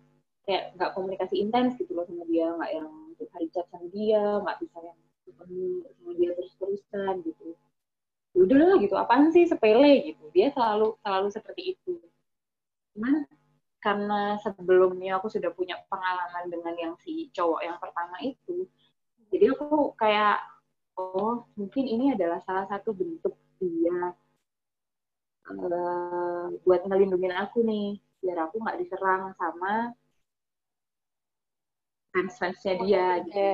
[0.47, 2.89] kayak nggak komunikasi intens gitu loh sama dia nggak yang
[3.35, 4.97] hari chat sama dia nggak bisa yang
[5.27, 7.45] ketemu sama dia terus-terusan gitu.
[8.31, 10.23] Ya udahlah gitu apaan sih sepele gitu.
[10.31, 11.99] Dia selalu selalu seperti itu.
[12.95, 13.27] Cuman
[13.81, 18.69] karena sebelumnya aku sudah punya pengalaman dengan yang si cowok yang pertama itu
[19.33, 20.37] jadi aku kayak
[21.01, 24.13] oh mungkin ini adalah salah satu bentuk dia
[25.49, 29.95] uh, buat ngelindungin aku nih biar aku nggak diserang sama
[32.11, 33.49] fans-fansnya dia gitu.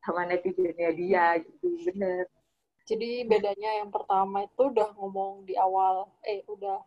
[0.00, 2.24] sama netizennya dia gitu bener.
[2.86, 6.78] Jadi bedanya yang pertama itu udah ngomong di awal eh udah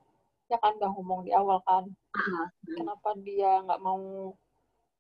[0.48, 1.86] ya kan udah ngomong di awal kan?
[1.92, 2.48] Uh-huh.
[2.66, 4.34] kenapa dia nggak mau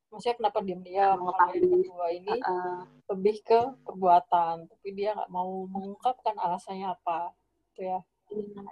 [0.09, 2.81] maksudnya kenapa diam dia yang kedua ini uh-uh.
[3.13, 7.33] lebih ke perbuatan tapi dia nggak mau mengungkapkan alasannya apa
[7.73, 7.97] itu ya.
[7.97, 7.99] iya,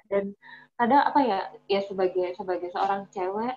[0.08, 0.24] dan
[0.78, 3.56] kadang apa ya ya sebagai sebagai seorang cewek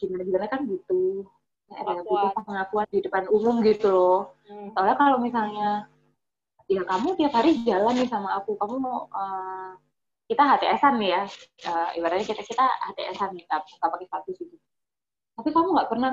[0.00, 1.26] gimana gimana kan butuh
[1.68, 4.72] ya, ada butuh pengakuan di depan umum gitu loh hmm.
[4.72, 5.90] soalnya kalau misalnya
[6.70, 9.74] ya kamu tiap hari jalan nih sama aku kamu mau uh,
[10.30, 11.22] kita HTS-an nih ya,
[11.66, 14.56] uh, ibaratnya kita kita HTS-an nih, nggak pakai status itu.
[15.34, 16.10] Tapi kamu nggak pernah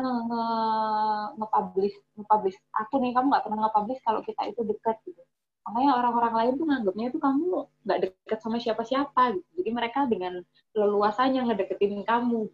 [1.38, 5.22] nge-publish nge nge aku nih, kamu nggak pernah nge-publish kalau kita itu dekat gitu.
[5.68, 7.46] Makanya orang-orang lain tuh nganggapnya itu kamu
[7.84, 9.50] nggak dekat sama siapa-siapa gitu.
[9.60, 10.40] Jadi mereka dengan
[10.72, 12.48] leluasanya ngedeketin kamu.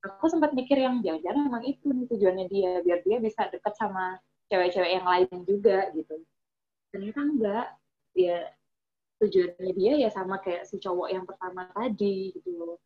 [0.00, 4.20] Aku sempat mikir yang jangan-jangan memang itu nih tujuannya dia, biar dia bisa dekat sama
[4.52, 6.20] cewek-cewek yang lain juga gitu.
[6.92, 7.66] Ternyata enggak,
[8.16, 8.38] ya
[9.20, 12.80] tujuannya dia ya sama kayak si cowok yang pertama tadi gitu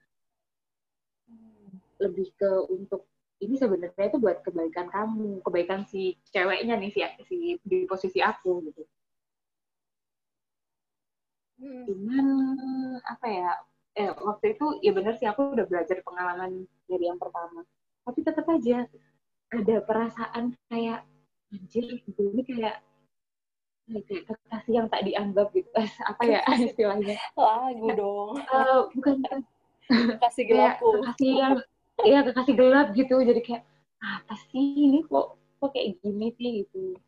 [2.03, 3.07] lebih ke untuk
[3.39, 8.67] ini sebenarnya itu buat kebaikan kamu kebaikan si ceweknya nih si si di posisi aku
[8.67, 8.83] gitu
[11.65, 11.83] hmm.
[11.89, 12.27] cuman
[13.09, 13.51] apa ya
[13.95, 17.65] eh waktu itu ya benar sih aku udah belajar pengalaman dari yang pertama.
[18.05, 18.85] Tapi tetap aja
[19.55, 21.07] ada perasaan kayak
[21.55, 22.21] anjir gitu.
[22.35, 22.77] Ini kayak
[23.87, 25.71] kayak kekasih yang tak dianggap gitu.
[26.11, 27.17] Apa ya istilahnya?
[27.39, 28.31] Lagu dong.
[28.51, 29.23] uh, bukan
[29.89, 31.55] kekasih gelapku kekasih yang
[32.03, 33.17] iya kekasih gelap gitu.
[33.23, 33.63] Jadi kayak
[34.05, 36.99] apa sih ini kok kok kayak gini sih gitu.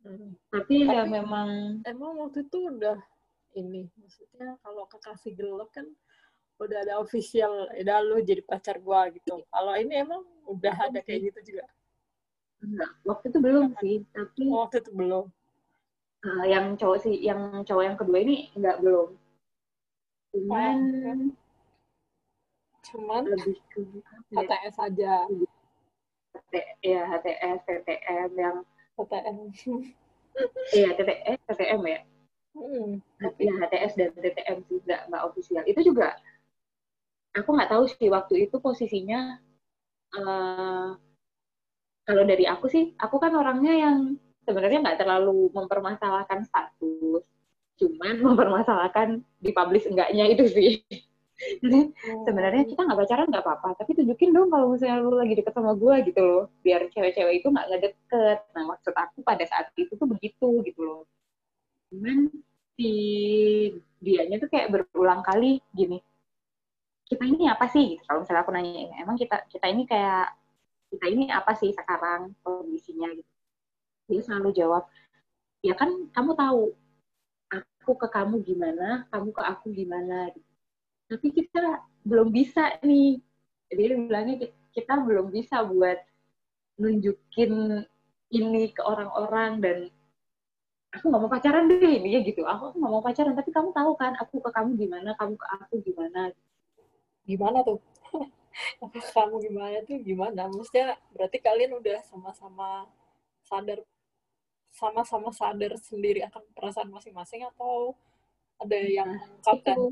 [0.00, 0.32] Hmm.
[0.48, 1.48] tapi, ya Tapi- memang
[1.84, 2.96] Emang waktu itu udah
[3.54, 5.86] ini, maksudnya kalau kekasih gelap kan
[6.60, 9.40] udah ada official, udah lu jadi pacar gua gitu.
[9.48, 11.66] Kalau ini emang udah ada kayak gitu juga.
[12.60, 15.24] enggak waktu itu belum sih tapi Oh, waktu itu belum.
[16.28, 19.16] uh, yang cowok sih yang cowok yang kedua ini enggak belum
[20.36, 20.76] cuman
[22.84, 23.80] Cuman lebih ke
[24.36, 25.24] HTS aja.
[26.36, 28.56] HT- ya HTS TTM yang
[29.00, 29.36] HTM.
[30.76, 32.00] iya TTS TTM ya
[32.50, 32.98] Hmm.
[33.38, 35.62] ya HTS dan TTM sih nggak official.
[35.70, 36.18] Itu juga
[37.30, 39.38] aku nggak tahu sih waktu itu posisinya
[40.18, 40.90] eh,
[42.06, 43.98] kalau dari aku sih aku kan orangnya yang
[44.42, 47.22] sebenarnya nggak terlalu mempermasalahkan status
[47.78, 49.08] cuman mempermasalahkan
[49.40, 50.72] dipublish enggaknya itu sih.
[51.40, 51.96] Jadi
[52.28, 55.72] sebenarnya kita nggak pacaran nggak apa-apa tapi tunjukin dong kalau misalnya lu lagi deket sama
[55.72, 58.38] gue gitu loh biar cewek-cewek itu nggak ngedeket.
[58.52, 61.02] Nah maksud aku pada saat itu tuh begitu gitu loh
[61.90, 62.30] cuman
[62.78, 62.90] si
[64.00, 66.00] dianya tuh kayak berulang kali gini
[67.10, 67.98] kita ini apa sih?
[67.98, 68.02] Gitu.
[68.06, 70.30] kalau misalnya aku nanya emang kita kita ini kayak
[70.94, 73.10] kita ini apa sih sekarang kondisinya?
[73.10, 73.30] Gitu.
[74.06, 74.86] Dia selalu jawab
[75.60, 76.72] ya kan kamu tahu
[77.50, 80.30] aku ke kamu gimana kamu ke aku gimana.
[81.10, 83.18] Tapi kita belum bisa nih.
[83.74, 85.98] Dia bilangnya "Ki- kita belum bisa buat
[86.78, 87.82] nunjukin
[88.30, 89.78] ini ke orang-orang dan
[90.90, 94.12] aku nggak mau pacaran deh intinya gitu aku nggak mau pacaran tapi kamu tahu kan
[94.18, 96.20] aku ke kamu gimana kamu ke aku gimana
[97.30, 97.78] Gimana tuh?
[99.14, 100.50] Kamu gimana tuh gimana?
[100.50, 102.90] Maksudnya berarti kalian udah sama-sama
[103.46, 103.86] sadar
[104.70, 107.94] sama-sama sadar sendiri akan perasaan masing-masing atau
[108.58, 109.76] ada yang mengungkapkan?
[109.78, 109.88] itu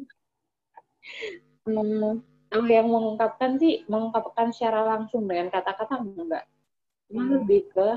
[1.66, 6.44] hmm, yang mengungkapkan sih mengungkapkan secara langsung dengan kata-kata enggak
[7.08, 7.32] cuma Hmm.
[7.40, 7.88] lebih ke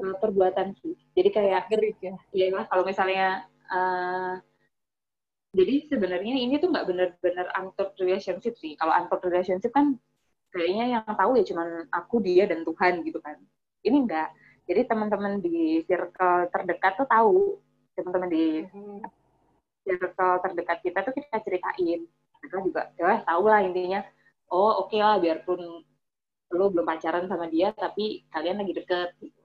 [0.00, 0.96] uh, perbuatan sih.
[1.14, 2.16] Jadi kayak Gerik ya.
[2.32, 4.34] ya lah kalau misalnya eh,
[5.50, 8.74] jadi sebenarnya ini tuh nggak benar-benar untold relationship sih.
[8.78, 9.98] Kalau untold relationship kan
[10.50, 13.36] kayaknya yang tahu ya cuman aku dia dan Tuhan gitu kan.
[13.82, 14.28] Ini enggak
[14.70, 17.58] jadi teman-teman di circle terdekat tuh tahu.
[17.98, 19.02] Teman-teman di Hmm.
[19.84, 22.00] circle terdekat kita tuh kita ceritain.
[22.40, 24.00] Mereka juga ya tahu lah intinya.
[24.50, 25.82] Oh oke lah biarpun
[26.50, 29.39] lo belum pacaran sama dia tapi kalian lagi deket gitu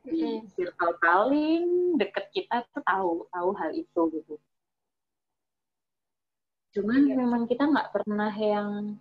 [0.00, 4.34] di circle paling deket kita tuh tahu tahu hal itu gitu
[6.70, 7.14] cuman Iya.
[7.18, 8.94] memang kita nggak pernah yang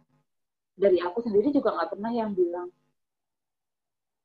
[0.73, 2.67] dari aku sendiri juga nggak pernah yang bilang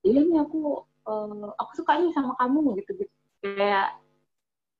[0.02, 4.00] iya nih aku eh, aku suka nih sama kamu gitu gitu kayak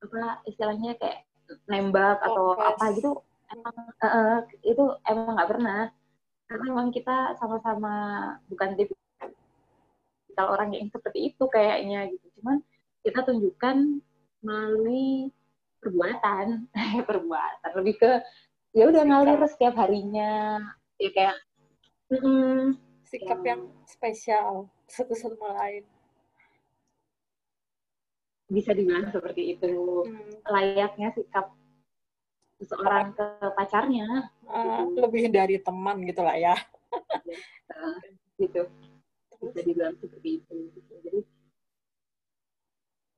[0.01, 1.29] apa istilahnya kayak
[1.69, 2.69] nembak atau Confess.
[2.73, 3.11] apa gitu
[3.53, 5.83] emang eh, itu emang nggak pernah
[6.49, 7.95] karena memang kita sama-sama
[8.49, 8.77] bukan
[10.35, 12.27] tipikal orang yang seperti itu kayaknya gitu.
[12.43, 12.59] Cuman
[13.07, 14.03] kita tunjukkan
[14.43, 15.31] melalui
[15.79, 16.67] perbuatan.
[17.09, 17.71] Perbuatan.
[17.79, 18.11] Lebih ke
[18.75, 20.59] ya udah ngalir setiap harinya.
[20.99, 21.37] Ya kayak
[22.11, 22.75] mm,
[23.07, 23.55] Sikap Ya.
[23.55, 25.87] yang spesial satu sama lain.
[28.45, 30.05] bisa dibilang seperti itu.
[30.05, 30.31] Hmm.
[30.47, 31.55] layaknya sikap
[32.61, 34.31] seseorang ke pacarnya.
[34.47, 36.55] Ah, lebih dari teman gitu lah ya.
[38.39, 38.67] gitu
[39.51, 40.93] bisa dibilang seperti itu gitu.
[41.05, 41.21] jadi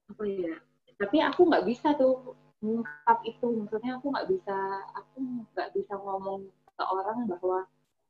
[0.07, 0.55] apa ya
[0.97, 3.47] tapi aku nggak bisa tuh mengungkap itu.
[3.47, 4.57] Maksudnya aku nggak bisa
[4.97, 5.17] aku
[5.53, 7.59] nggak bisa ngomong ke orang bahwa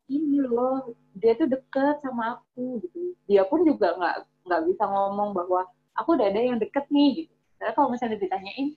[0.07, 3.15] ini loh dia tuh deket sama aku gitu.
[3.27, 5.67] Dia pun juga nggak nggak bisa ngomong bahwa
[5.99, 7.35] aku udah ada yang deket nih gitu.
[7.59, 8.77] Karena kalau misalnya ditanyain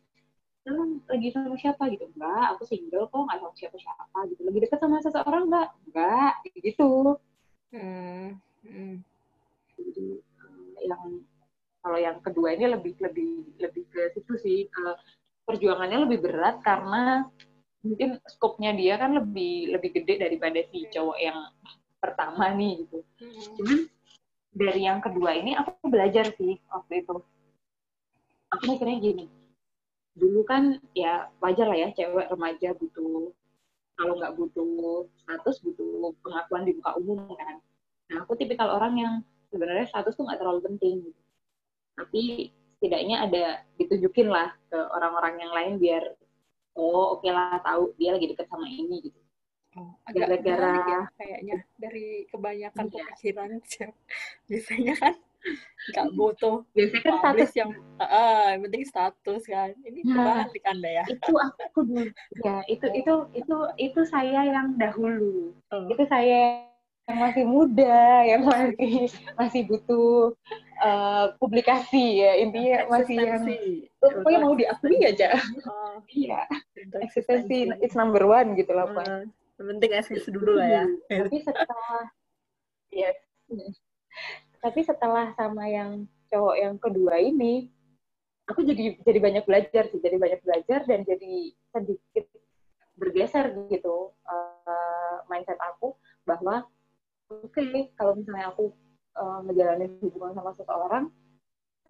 [0.67, 1.83] lu lagi sama siapa?
[1.93, 2.05] Gitu.
[2.17, 4.41] Enggak aku single kok nggak sama siapa siapa gitu.
[4.41, 6.89] Lagi deket sama seseorang enggak enggak gitu.
[7.69, 8.41] Hmm.
[8.65, 9.05] Hmm.
[9.79, 11.03] Jadi eh, yang
[11.79, 14.95] kalau yang kedua ini lebih lebih lebih ke situ sih Eh,
[15.47, 17.25] perjuangannya lebih berat karena
[17.81, 21.39] mungkin skopnya dia kan lebih lebih gede daripada si cowok yang
[21.97, 23.01] pertama nih gitu.
[23.01, 23.49] Hmm.
[23.57, 23.79] cuman
[24.53, 27.17] dari yang kedua ini aku belajar sih waktu itu.
[28.53, 29.25] Aku mikirnya gini
[30.19, 33.31] dulu kan ya wajar lah ya cewek remaja butuh
[33.95, 37.55] kalau nggak butuh status butuh pengakuan di muka umum kan.
[38.11, 39.13] Nah aku tipikal orang yang
[39.49, 41.21] sebenarnya status tuh nggak terlalu penting gitu.
[41.95, 42.21] tapi
[42.77, 43.43] setidaknya ada
[43.75, 46.03] ditunjukin lah ke orang-orang yang lain biar
[46.73, 49.19] oh oke lah tahu dia lagi deket sama ini gitu
[49.77, 52.93] Oh, agak Gara-gara- ya kayaknya dari kebanyakan Iya.
[53.05, 53.49] pemikiran
[54.49, 55.13] biasanya kan
[55.93, 57.69] nggak butuh biasanya kan status yang
[58.01, 60.41] ah yang penting status kan ini Nah.
[60.49, 62.09] kebalik anda ya itu aku dulu
[62.41, 65.85] ya itu itu itu itu saya yang dahulu Oh.
[65.85, 66.65] itu saya
[67.09, 70.37] yang masih muda, yang masih masih butuh
[70.77, 73.43] uh, publikasi ya intinya masih yang
[73.97, 75.33] pokoknya mau diakui aja.
[75.65, 76.05] Oh.
[76.13, 76.45] Iya.
[77.01, 79.25] Eksistensi it's number one gitu lah Uh,
[79.59, 80.83] yang penting eksis dulu lah ya.
[81.25, 81.99] Tapi setelah
[82.93, 83.17] yes.
[84.61, 87.73] Tapi setelah sama yang cowok yang kedua ini,
[88.45, 92.25] aku jadi jadi banyak belajar sih, jadi banyak belajar dan jadi sedikit
[92.99, 95.95] bergeser gitu uh, mindset aku
[96.27, 96.67] bahwa
[97.29, 98.73] oke okay, kalau misalnya aku
[99.17, 101.05] uh, ngejalanin hubungan sama seseorang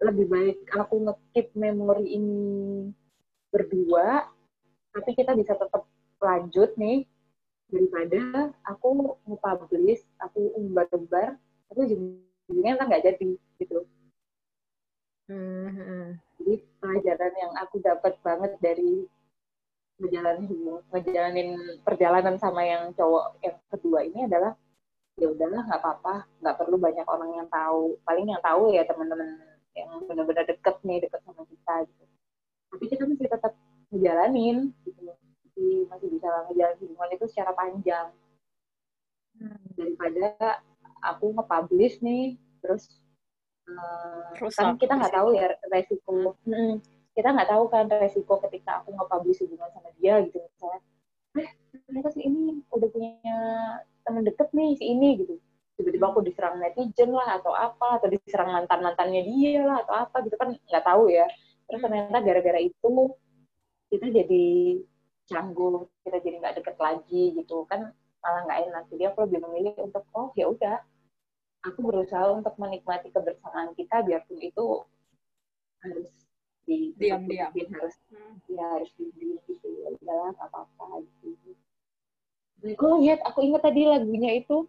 [0.00, 2.40] lebih baik aku ngekip memori ini
[3.52, 4.28] berdua
[4.96, 5.84] tapi kita bisa tetap
[6.20, 7.04] lanjut nih
[7.70, 11.36] daripada aku nge-publish aku umbar-umbar
[11.70, 13.28] tapi ujungnya kan nggak jadi
[13.62, 13.86] gitu
[15.30, 16.18] hmm.
[16.40, 19.06] jadi pelajaran yang aku dapat banget dari
[20.00, 20.48] ngejalanin
[20.90, 21.50] ngejalanin
[21.84, 24.56] perjalanan sama yang cowok yang kedua ini adalah
[25.20, 26.14] ya udahlah nggak apa-apa.
[26.40, 28.00] Nggak perlu banyak orang yang tahu.
[28.08, 29.28] Paling yang tahu ya teman-teman
[29.76, 32.04] yang benar-benar deket nih deket sama kita gitu.
[32.70, 33.52] Tapi kita masih tetap
[33.92, 34.56] ngejalanin
[34.88, 35.00] gitu.
[35.04, 38.08] Masih masih bisa ngejalanin hubungan itu secara panjang.
[39.40, 39.56] Hmm.
[39.72, 40.60] daripada
[41.00, 43.00] aku nge-publish nih terus,
[43.72, 46.36] uh, kan kita nggak tahu ya resiko.
[46.44, 46.84] Hmm,
[47.16, 50.80] kita nggak tahu kan resiko ketika aku nge-publish hubungan sama dia gitu misalnya.
[51.40, 51.48] Eh
[51.88, 53.38] ternyata sih ini udah punya
[54.04, 55.34] temen deket nih si ini gitu.
[55.80, 60.16] Tiba-tiba aku diserang netizen lah atau apa atau diserang mantan mantannya dia lah atau apa
[60.28, 61.24] gitu kan nggak tahu ya.
[61.68, 62.92] Terus ternyata gara-gara itu
[63.90, 64.46] kita jadi
[65.30, 68.82] canggung kita jadi nggak deket lagi gitu kan malah nggak enak.
[68.92, 70.76] Jadi aku lebih memilih untuk oh ya udah
[71.64, 74.84] aku berusaha untuk menikmati kebersamaan kita biarpun itu
[75.80, 76.12] harus
[76.68, 77.50] di diam-diam.
[77.56, 78.36] harus hmm.
[78.52, 79.68] ya harus diam gitu.
[79.80, 81.56] Ya udahlah apa-apa gitu
[82.60, 84.68] Gue lihat, aku ingat tadi lagunya itu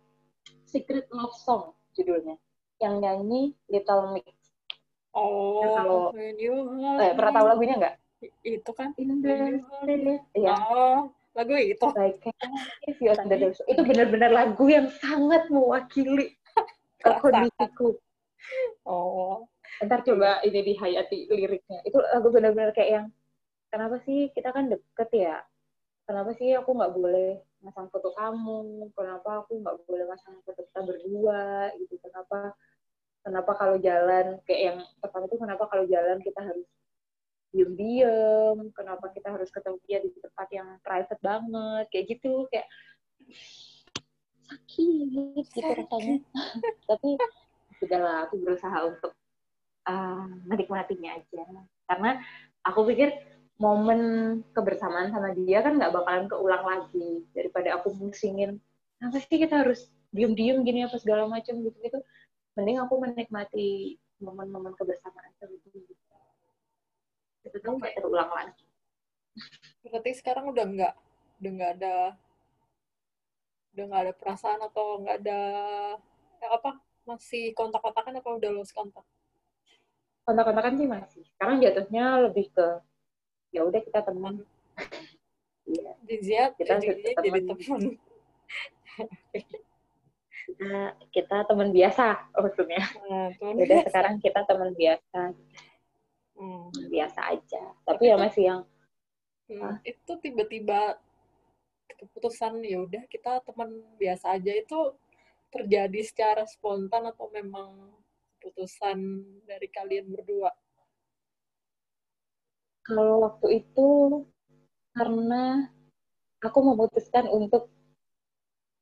[0.63, 2.39] Secret Love Song judulnya.
[2.79, 4.31] Yang nyanyi Little Mix.
[5.11, 7.95] Oh, nah, kalau eh, pernah tahu lagunya nggak?
[8.47, 10.55] Itu kan In the Iya.
[10.55, 11.83] Oh, lagu itu.
[11.91, 12.23] Like,
[12.87, 16.39] itu benar-benar lagu yang sangat mewakili
[17.23, 17.99] kondisiku.
[18.87, 19.51] Oh.
[19.83, 21.83] Ntar coba ini dihayati liriknya.
[21.83, 23.07] Itu lagu benar-benar kayak yang
[23.67, 25.43] kenapa sih kita kan deket ya?
[26.05, 27.29] Kenapa sih aku nggak boleh
[27.61, 28.89] masang foto kamu?
[28.97, 31.71] Kenapa aku nggak boleh masang foto kita berdua?
[31.77, 32.57] Gitu kenapa?
[33.21, 36.67] Kenapa kalau jalan kayak yang pertama itu kenapa kalau jalan kita harus
[37.53, 38.57] diem-diem?
[38.73, 41.85] Kenapa kita harus ketemu dia di tempat yang private banget?
[41.93, 42.67] Kayak gitu kayak
[44.49, 46.17] sakit gitu rasanya.
[46.89, 47.09] Tapi
[47.79, 49.13] sudahlah aku berusaha untuk
[49.85, 51.43] uh, menikmatinya aja.
[51.87, 52.19] Karena
[52.65, 53.30] aku pikir
[53.61, 54.01] momen
[54.57, 58.57] kebersamaan sama dia kan nggak bakalan keulang lagi daripada aku musingin
[58.97, 62.01] apa sih kita harus diem-diem gini apa segala macam gitu gitu
[62.57, 65.81] mending aku menikmati momen-momen kebersamaan sama dia.
[67.41, 68.65] Itu tuh nggak terulang lagi.
[69.81, 70.93] Berarti sekarang udah nggak
[71.41, 71.95] udah nggak ada
[73.71, 75.39] udah nggak ada perasaan atau nggak ada
[76.37, 79.03] ya apa masih kontak-kontakan apa udah lost kontak?
[80.21, 81.23] Kontak-kontakan sih masih.
[81.33, 82.67] Sekarang jatuhnya lebih ke
[83.51, 84.43] ya udah kita teman
[85.67, 85.91] iya.
[86.07, 87.81] Jizia kita jadi teman.
[90.51, 92.83] kita kita teman biasa maksudnya.
[93.07, 93.87] Nah, udah biasa.
[93.87, 95.21] sekarang kita teman biasa.
[96.41, 96.73] Hmm.
[96.89, 97.63] biasa aja.
[97.85, 98.61] Tapi ya masih yang
[99.45, 99.77] hmm, ah.
[99.85, 100.97] itu tiba-tiba
[102.01, 103.69] keputusan ya udah kita teman
[104.01, 104.51] biasa aja.
[104.55, 104.97] Itu
[105.51, 107.93] terjadi secara spontan atau memang
[108.41, 108.97] keputusan
[109.45, 110.49] dari kalian berdua
[112.85, 113.89] kalau waktu itu
[114.97, 115.69] karena
[116.41, 117.69] aku memutuskan untuk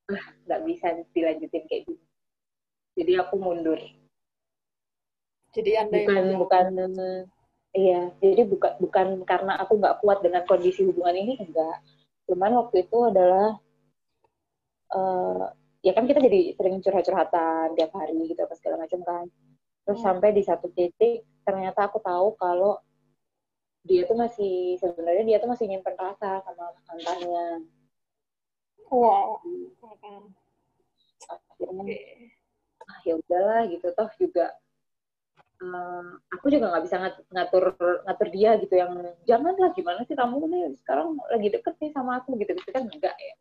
[0.10, 2.06] ah nggak bisa dilanjutin kayak gini.
[2.98, 3.80] Jadi aku mundur.
[5.54, 6.66] Jadi anda bukan yang bukan
[7.70, 11.78] iya jadi bukan bukan karena aku nggak kuat dengan kondisi hubungan ini enggak.
[12.26, 13.58] Cuman waktu itu adalah
[14.94, 15.46] uh,
[15.86, 19.26] ya kan kita jadi sering curhat-curhatan tiap hari gitu apa segala macam kan.
[19.86, 20.08] Terus hmm.
[20.10, 22.82] sampai di satu titik ternyata aku tahu kalau
[23.90, 27.66] dia tuh masih sebenarnya dia tuh masih nyimpen rasa sama mantannya.
[28.94, 29.42] Wow.
[31.26, 31.98] Akhirnya
[32.86, 33.90] ah ya udahlah gitu.
[33.98, 34.54] Toh juga
[35.66, 36.06] uh,
[36.38, 36.98] aku juga nggak bisa
[37.34, 37.74] ngatur
[38.06, 38.94] ngatur dia gitu yang
[39.26, 40.78] janganlah gimana sih kamu nih?
[40.86, 42.54] Sekarang lagi deket nih sama aku gitu.
[42.54, 43.36] Gitu kan enggak ya.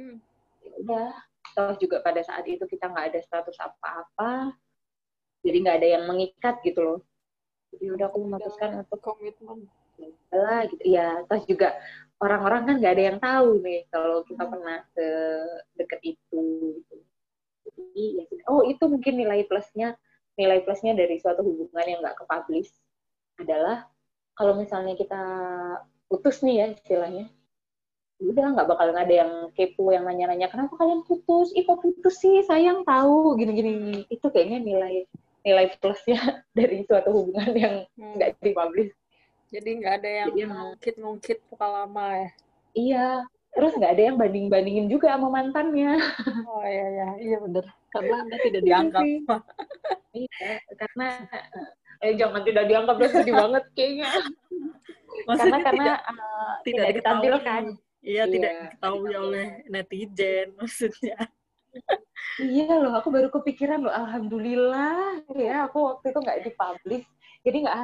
[0.00, 0.16] Hmm.
[0.64, 1.12] ya udah.
[1.52, 4.56] Toh juga pada saat itu kita nggak ada status apa-apa.
[5.44, 7.07] Jadi nggak ada yang mengikat gitu loh
[7.72, 9.68] jadi udah aku memutuskan untuk komitmen.
[10.32, 10.82] Lah gitu.
[10.86, 11.74] Ya terus juga
[12.22, 14.52] orang-orang kan nggak ada yang tahu nih kalau kita hmm.
[14.52, 15.08] pernah ke
[15.78, 16.42] deket itu
[16.80, 16.96] gitu.
[17.98, 19.98] Ya oh itu mungkin nilai plusnya.
[20.38, 22.70] Nilai plusnya dari suatu hubungan yang nggak ke-publish
[23.42, 23.90] adalah
[24.38, 25.22] kalau misalnya kita
[26.06, 27.26] putus nih ya istilahnya
[28.18, 31.54] udah nggak bakalan ada yang kepo yang nanya-nanya kenapa kalian putus?
[31.54, 32.42] Ih kok putus sih?
[32.42, 33.38] Sayang tahu.
[33.38, 34.10] Gini-gini.
[34.10, 35.06] Itu kayaknya nilai
[35.48, 36.20] nilai plusnya
[36.58, 38.14] dari suatu hubungan yang Hmm.
[38.14, 38.92] nggak dipublish
[39.48, 42.30] Jadi nggak ada yang Jadi emang- ngungkit-ngungkit muka lama ya.
[42.76, 43.06] iya
[43.48, 45.96] terus nggak ada yang banding-bandingin juga sama mantannya
[46.52, 47.64] Oh iya iya iya bener.
[47.88, 49.02] Karena anda tidak dianggap.
[50.12, 51.06] iya karena
[51.98, 56.86] eh jangan tidak dianggap udah sedih banget kayaknya karena Maksudnya karena tidak, eh, tidak tidak
[56.86, 56.94] diketahui.
[56.94, 57.62] ditampilkan
[57.98, 61.18] Iya tidak Iya, diketahui tidak oleh netizen maksudnya.
[62.38, 67.06] Iya loh, aku baru kepikiran loh, alhamdulillah ya aku waktu itu nggak dipublish,
[67.42, 67.78] jadi nggak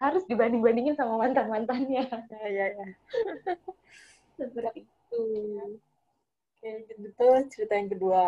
[0.00, 2.06] harus dibanding-bandingin sama mantan-mantannya.
[2.08, 2.86] Ya ya ya.
[4.38, 5.22] Seperti itu.
[6.58, 8.24] Oke gitu cerita yang kedua.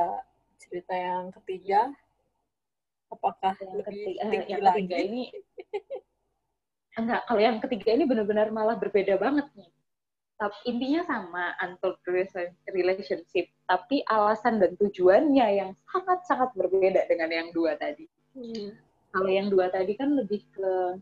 [0.61, 1.91] Cerita yang ketiga.
[3.11, 4.75] Apakah Yang lebih ketiga, eh, tinggi yang lagi?
[4.87, 5.23] ketiga ini
[6.99, 9.71] enggak, kalau yang ketiga ini benar-benar malah berbeda banget nih.
[10.41, 12.01] Tapi intinya sama untold
[12.73, 18.09] relationship, tapi alasan dan tujuannya yang sangat-sangat berbeda dengan yang dua tadi.
[18.33, 18.73] Hmm.
[19.13, 20.97] Kalau yang dua tadi kan lebih ke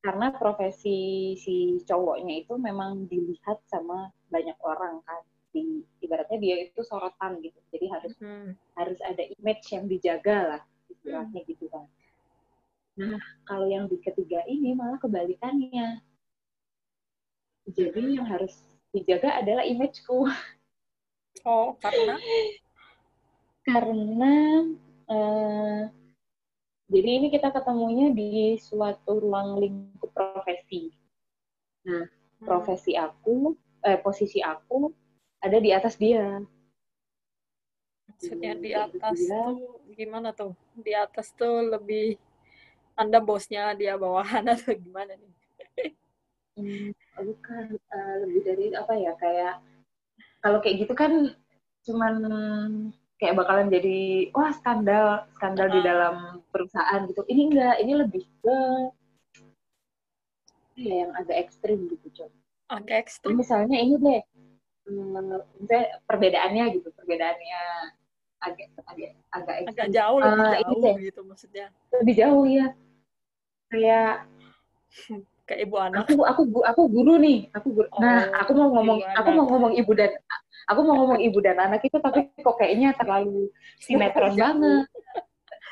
[0.00, 5.20] karena profesi si cowoknya itu memang dilihat sama banyak orang kan.
[5.52, 7.60] Di ibaratnya dia itu sorotan gitu.
[7.68, 8.56] Jadi harus Hmm.
[8.80, 11.84] harus ada image yang dijaga lah istilahnya gitu kan.
[12.96, 16.00] Nah kalau yang di ketiga ini malah kebalikannya.
[17.68, 20.26] Jadi yang harus dijaga adalah imageku
[21.46, 22.14] Oh karena
[23.64, 24.34] karena
[25.08, 25.82] eh,
[26.90, 30.90] jadi ini kita ketemunya di suatu ruang lingkup profesi.
[31.86, 32.04] Nah,
[32.40, 32.46] Hmm.
[32.48, 33.54] profesi aku,
[33.86, 34.90] eh, posisi aku
[35.40, 36.42] ada di atas dia.
[38.10, 40.52] maksudnya di Hmm, atas dia- tuh gimana tuh?
[40.76, 42.18] Di atas tuh lebih
[42.98, 45.32] anda bosnya dia bawahan atau gimana nih?
[47.20, 49.54] Hmm, bukan eh, lebih dari apa ya kayak
[50.40, 51.12] kalau kayak gitu kan
[51.84, 52.14] cuman
[53.20, 55.84] kayak bakalan jadi wah skandal skandal di Ah.
[55.84, 56.14] dalam
[56.48, 57.20] perusahaan gitu.
[57.28, 58.56] Ini enggak, ini lebih ke
[60.80, 62.30] ya yang agak ekstrim gitu, Cok.
[62.72, 63.36] Agak ekstrim.
[63.36, 64.22] misalnya ini deh,
[64.88, 67.60] hmm, misalnya perbedaannya gitu, perbedaannya
[68.40, 70.94] agak agak agak Agak jauh lebih ini jauh deh.
[71.12, 71.66] gitu maksudnya.
[72.00, 72.66] lebih jauh ya.
[73.68, 74.14] Kayak
[75.50, 76.06] Kayak ibu anak.
[76.06, 77.88] aku aku gu- aku guru nih, aku guru.
[77.98, 79.34] Nah, Oh, aku mau ngomong aku anak.
[79.34, 80.10] mau ngomong ibu dan
[80.70, 83.50] aku mau ngomong ibu dan anak itu tapi kok kayaknya terlalu
[83.82, 84.86] sinetron banget.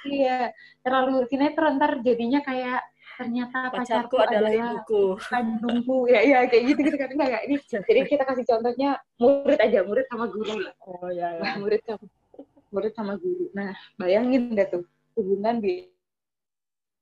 [0.03, 0.51] Iya,
[0.83, 2.83] terlalu sinetron ntar jadinya kayak
[3.19, 5.03] ternyata Pacarku pacarku adalah adalah ibuku.
[5.27, 9.83] kandungku ya ya kayak gitu gitu kan enggak ini jadi kita kasih contohnya murid aja
[9.83, 11.43] murid sama guru lah Oh ya ya.
[11.43, 12.07] Nah, murid sama
[12.71, 14.83] murid sama guru nah bayangin deh tuh
[15.19, 15.91] hubungan bi-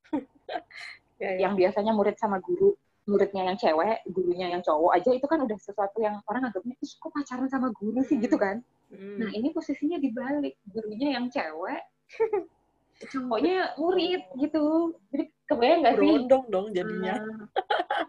[1.17, 1.49] ya, ya.
[1.49, 2.73] yang biasanya murid sama guru
[3.07, 6.93] muridnya yang cewek gurunya yang cowok aja itu kan udah sesuatu yang orang anggapnya ih
[6.93, 8.25] kok pacaran sama guru sih Hmm.
[8.25, 8.57] gitu kan
[8.87, 9.19] Hmm.
[9.19, 11.83] nah ini posisinya dibalik gurunya yang cewek
[13.13, 14.65] cowoknya murid gitu
[15.11, 17.15] jadi kebayang nggak sih berondong dong jadinya.
[17.15, 17.47] Ah,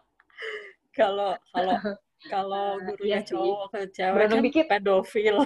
[0.93, 1.77] Kalau kalau
[2.25, 3.29] kalau Ah, gurunya iya sih.
[3.29, 4.65] cowok ke cewek Berondong kan dikit.
[4.67, 5.37] pedofil.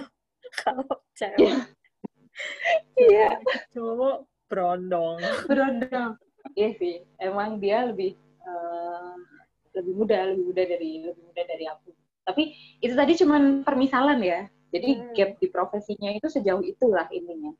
[0.58, 1.52] kalau cewek
[2.94, 3.28] iya
[3.68, 4.16] cowok
[4.48, 5.20] berondong.
[5.44, 6.12] berondong
[6.58, 8.14] iya sih emang dia lebih
[8.44, 9.14] eh,
[9.78, 11.90] lebih muda lebih muda dari lebih muda dari aku.
[12.22, 12.42] Tapi
[12.84, 14.46] itu tadi cuman permisalan ya.
[14.72, 15.12] Jadi Hmm.
[15.16, 17.52] gap di profesinya itu sejauh itulah intinya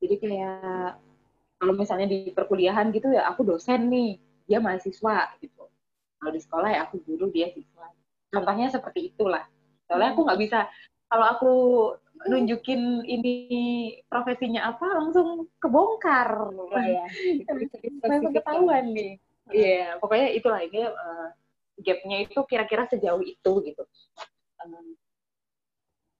[0.00, 1.00] jadi kayak
[1.56, 5.64] kalau misalnya di perkuliahan gitu ya aku dosen nih dia mahasiswa gitu.
[6.20, 7.88] Kalau di sekolah ya aku guru dia siswa.
[8.30, 9.44] Contohnya seperti itulah.
[9.88, 10.58] Soalnya aku nggak bisa
[11.08, 11.52] kalau aku
[12.24, 13.34] nunjukin ini
[14.08, 16.30] profesinya apa langsung kebongkar.
[16.86, 17.06] Ya.
[18.04, 19.20] langsung ketahuan nih.
[19.52, 21.28] Iya pokoknya itulah ini eh,
[21.82, 23.84] gapnya itu kira-kira sejauh itu gitu.
[24.64, 24.96] Um,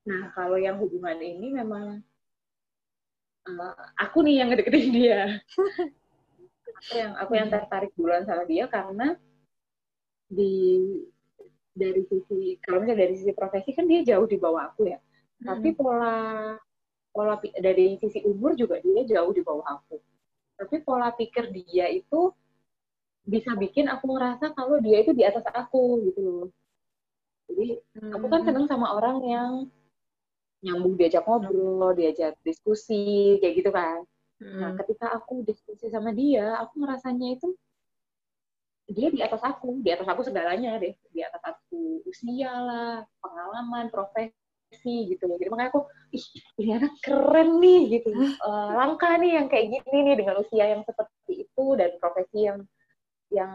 [0.07, 2.01] nah kalau yang hubungan ini memang
[3.49, 5.23] eh, aku nih yang ngedeketin dia.
[6.77, 9.17] Aku yang aku yang tertarik duluan sama dia karena
[10.27, 10.83] di
[11.77, 14.99] dari sisi kalau misalnya dari sisi profesi kan dia jauh di bawah aku ya
[15.43, 16.57] tapi pola
[17.13, 19.97] pola pi- dari sisi umur juga dia jauh di bawah aku.
[20.57, 22.33] Tapi pola pikir dia itu
[23.27, 26.49] bisa bikin aku ngerasa kalau dia itu di atas aku gitu loh.
[27.51, 27.79] Jadi
[28.15, 29.53] aku kan seneng sama orang yang
[30.65, 34.03] nyambung diajak ngobrol diajak diskusi kayak gitu kan.
[34.61, 34.79] Nah Hmm.
[34.85, 37.49] ketika aku diskusi sama dia aku ngerasanya itu
[38.87, 40.95] dia di atas aku di atas aku segalanya deh.
[41.11, 44.37] Di atas aku usia lah pengalaman profesi
[44.67, 45.25] profesi gitu.
[45.31, 46.25] Jadi makanya aku ih
[46.59, 48.11] ini anak keren nih gitu.
[48.43, 52.59] Uh, langka nih yang kayak gini nih dengan usia yang seperti itu dan profesi yang
[53.31, 53.55] yang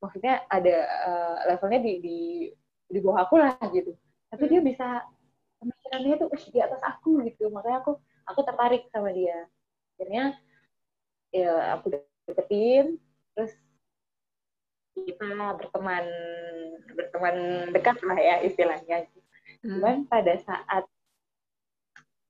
[0.00, 2.18] maksudnya ada uh, levelnya di, di
[2.90, 3.96] di bawah aku lah gitu.
[4.28, 5.04] Tapi dia bisa
[5.60, 7.48] pemikirannya tuh di atas aku gitu.
[7.48, 7.96] Makanya aku
[8.28, 9.48] aku tertarik sama dia.
[9.96, 10.36] Akhirnya
[11.32, 11.96] ya aku
[12.28, 13.00] deketin
[13.32, 13.54] terus
[14.90, 16.04] kita berteman
[16.92, 17.36] berteman
[17.72, 19.08] dekat lah ya istilahnya.
[19.08, 19.19] hmm.
[19.60, 20.84] Cuman pada saat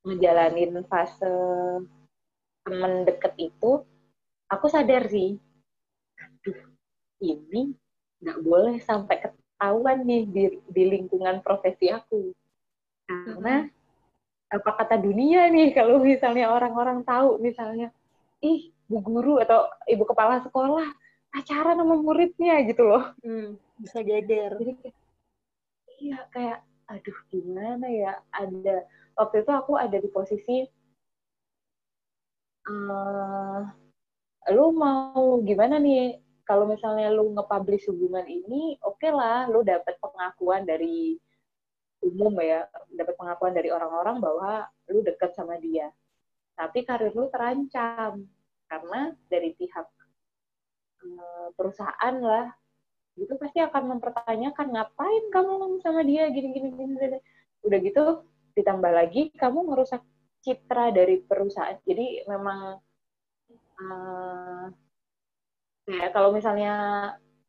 [0.02, 1.34] menjalani fase
[2.66, 3.84] teman deket itu
[4.48, 5.36] aku sadar sih
[6.18, 6.60] aduh
[7.20, 7.76] ini
[8.20, 12.32] nggak boleh sampai ketahuan nih di, di lingkungan profesi aku
[13.06, 14.54] karena hmm.
[14.56, 17.92] apa kata dunia nih kalau misalnya orang-orang tahu misalnya
[18.40, 20.88] ih bu guru atau ibu kepala sekolah
[21.30, 23.14] pacaran sama muridnya gitu loh.
[23.22, 24.58] Hmm, bisa geger.
[24.58, 24.90] Jadi
[26.02, 26.58] iya kayak
[26.90, 28.18] aduh gimana ya?
[28.34, 28.84] Ada
[29.14, 30.66] waktu itu aku ada di posisi
[32.66, 33.62] uh,
[34.50, 36.18] lu mau gimana nih?
[36.42, 41.14] Kalau misalnya lu nge-publish hubungan ini oke okay lah lu dapat pengakuan dari
[42.02, 45.94] umum ya dapat pengakuan dari orang-orang bahwa lu deket sama dia.
[46.58, 48.26] Tapi karir lu terancam
[48.66, 49.86] karena dari pihak
[51.06, 52.50] eh, perusahaan lah
[53.20, 57.18] gitu pasti akan mempertanyakan ngapain kamu sama dia gini gini gini, gini.
[57.68, 58.04] udah gitu
[58.56, 60.00] ditambah lagi kamu merusak
[60.40, 62.80] citra dari perusahaan jadi memang
[63.76, 64.64] uh,
[65.84, 66.74] ya kalau misalnya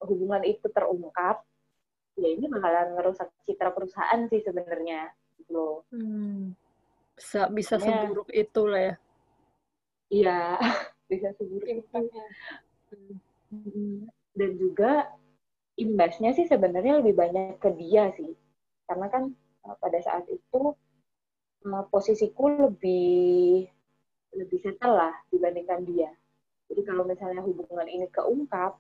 [0.04, 1.40] hubungan itu terungkap
[2.20, 5.08] ya ini bakalan merusak citra perusahaan sih sebenarnya
[5.40, 6.52] gitu loh hmm.
[7.16, 7.84] bisa bisa ya.
[7.88, 8.96] seburuk itu lah ya
[10.12, 10.40] iya
[11.12, 12.00] bisa seburuk itu
[13.56, 14.12] hmm.
[14.36, 14.92] dan juga
[15.82, 18.32] imbasnya sih sebenarnya lebih banyak ke dia sih.
[18.86, 19.34] Karena kan
[19.66, 20.78] uh, pada saat itu
[21.66, 23.66] uh, posisiku lebih
[24.32, 26.14] lebih settle lah dibandingkan dia.
[26.72, 28.80] Jadi kalau misalnya hubungan ini keungkap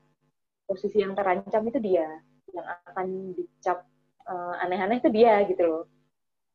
[0.69, 2.07] posisi yang terancam itu dia.
[2.51, 3.83] Yang akan dicap
[4.29, 5.85] uh, aneh-aneh itu dia gitu loh.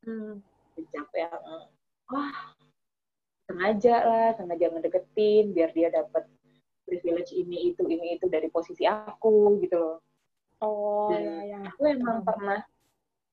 [0.06, 0.38] Hmm.
[0.76, 1.34] dicap yang
[2.06, 2.54] wah
[3.48, 6.30] sengaja lah sengaja ngedeketin biar dia dapat
[6.86, 9.96] privilege ini itu ini itu dari posisi aku gitu loh
[10.64, 11.58] oh ya, ya.
[11.68, 12.26] aku emang hmm.
[12.26, 12.60] pernah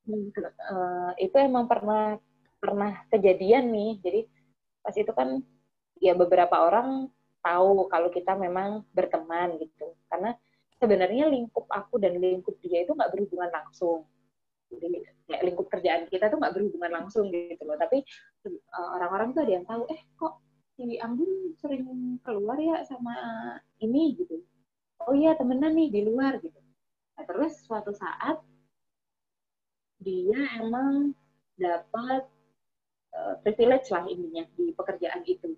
[0.07, 2.19] uh, itu emang pernah
[2.59, 3.91] pernah kejadian nih.
[3.99, 4.21] Jadi
[4.83, 5.39] pas itu kan
[5.99, 7.07] ya beberapa orang
[7.43, 9.95] tahu kalau kita memang berteman gitu.
[10.07, 10.35] Karena
[10.79, 14.07] sebenarnya lingkup aku dan lingkup dia itu nggak berhubungan langsung.
[14.73, 17.77] Jadi kayak lingkup kerjaan kita tuh nggak berhubungan langsung gitu loh.
[17.79, 18.03] Tapi
[18.47, 20.39] uh, orang-orang tuh ada yang tahu eh kok
[20.73, 23.13] si Anggun sering keluar ya sama
[23.83, 24.17] ini?
[24.17, 24.41] gitu.
[25.03, 26.62] Oh iya temenan nih di luar gitu
[27.15, 28.41] nah, terus suatu saat
[30.03, 31.15] dia emang
[31.55, 32.27] dapat
[33.15, 35.55] uh, privilege lah ininya di pekerjaan itu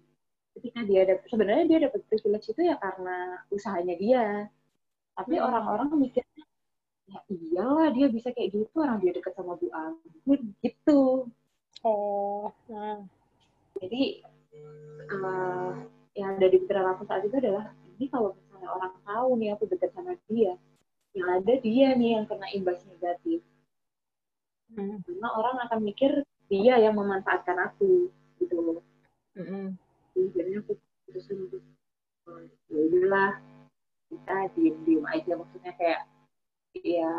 [0.55, 4.25] ketika dia dapat sebenarnya dia dapat privilege itu ya karena usahanya dia
[5.15, 5.43] tapi hmm.
[5.43, 5.99] orang-orang hmm.
[5.99, 6.45] mikirnya
[7.05, 11.29] ya iyalah dia bisa kayak gitu orang dia deket sama Bu Anggun gitu
[11.85, 13.03] oh nah.
[13.77, 14.25] jadi
[15.11, 15.71] uh,
[16.15, 19.63] yang ada di pikiran aku saat itu adalah ini kalau misalnya orang tahu nih aku
[19.69, 20.55] deket sama dia
[21.15, 23.41] yang ada dia nih yang kena imbas negatif.
[24.65, 24.97] Hmm.
[25.05, 28.11] karena orang akan mikir dia yang memanfaatkan aku
[28.41, 28.81] gitu loh.
[29.37, 29.77] Hmm.
[30.15, 31.61] jadi aku putusin untuk
[32.27, 33.31] oh, ya udahlah
[34.11, 35.31] kita diem diem aja.
[35.39, 36.01] Maksudnya kayak
[36.81, 37.11] ya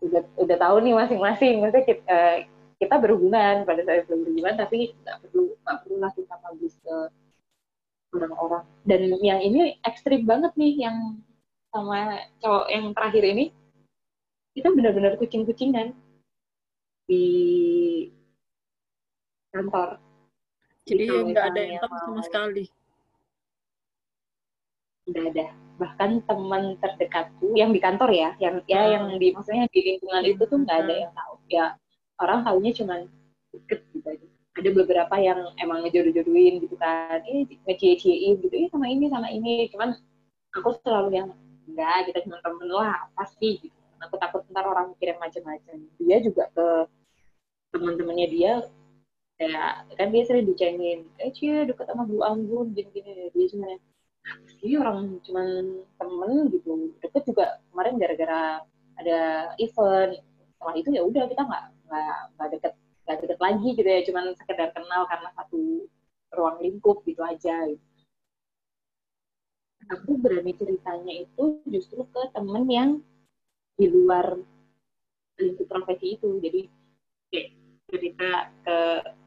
[0.00, 1.54] udah udah tahu nih masing-masing.
[1.60, 2.36] Maksudnya kita, uh,
[2.78, 6.96] kita berhubungan pada saat itu berhubungan tapi nggak perlu nggak perlu lah kita publish ke
[8.14, 8.64] orang-orang.
[8.88, 10.96] Dan yang ini ekstrim banget nih yang
[11.68, 13.44] sama cowok yang terakhir ini
[14.56, 15.94] kita benar-benar kucing-kucingan
[17.06, 17.24] di
[19.54, 20.02] kantor.
[20.88, 22.64] Jadi nggak ada yang sama sekali?
[25.08, 25.46] Nggak ada.
[25.78, 28.92] Bahkan teman terdekatku yang di kantor ya yang ya hmm.
[28.92, 31.02] yang di maksudnya di lingkungan itu tuh nggak ada hmm.
[31.06, 31.34] yang tahu.
[31.48, 31.66] Ya
[32.18, 32.94] orang tahunya cuma
[33.54, 34.26] deket gitu aja.
[34.58, 37.22] Ada beberapa yang emang ngejodoh-jodohin gitu kan.
[37.22, 38.54] Ini ngecie-ciein gitu.
[38.58, 39.70] Ini sama ini sama ini.
[39.70, 39.94] Cuman
[40.50, 41.30] aku selalu yang
[41.68, 43.60] enggak kita cuma temen lah apa sih?
[43.60, 43.76] Gitu.
[44.02, 45.76] Aku takut ntar orang mikir yang macam-macam.
[46.00, 46.66] Dia juga ke
[47.76, 48.52] teman-temannya dia
[49.38, 53.30] kayak kan dia sering dicengin eh cie deket sama Bu Anggun gini-gini.
[53.34, 53.68] Dia cuma
[54.64, 55.48] ini orang cuman
[55.98, 56.94] temen gitu.
[57.02, 58.42] Deket juga kemarin gara-gara
[58.98, 59.20] ada
[59.62, 60.18] event.
[60.58, 62.72] Setelah itu ya udah kita nggak nggak nggak deket
[63.06, 64.00] nggak deket lagi gitu ya.
[64.06, 65.86] Cuman sekedar kenal karena satu
[66.34, 67.87] ruang lingkup gitu aja gitu.
[69.88, 72.90] Aku berani ceritanya itu justru ke temen yang
[73.78, 74.36] di luar
[75.38, 76.28] lingkup profesi itu.
[76.42, 76.60] Jadi
[77.32, 77.48] kayak
[77.88, 78.30] cerita
[78.66, 78.78] ke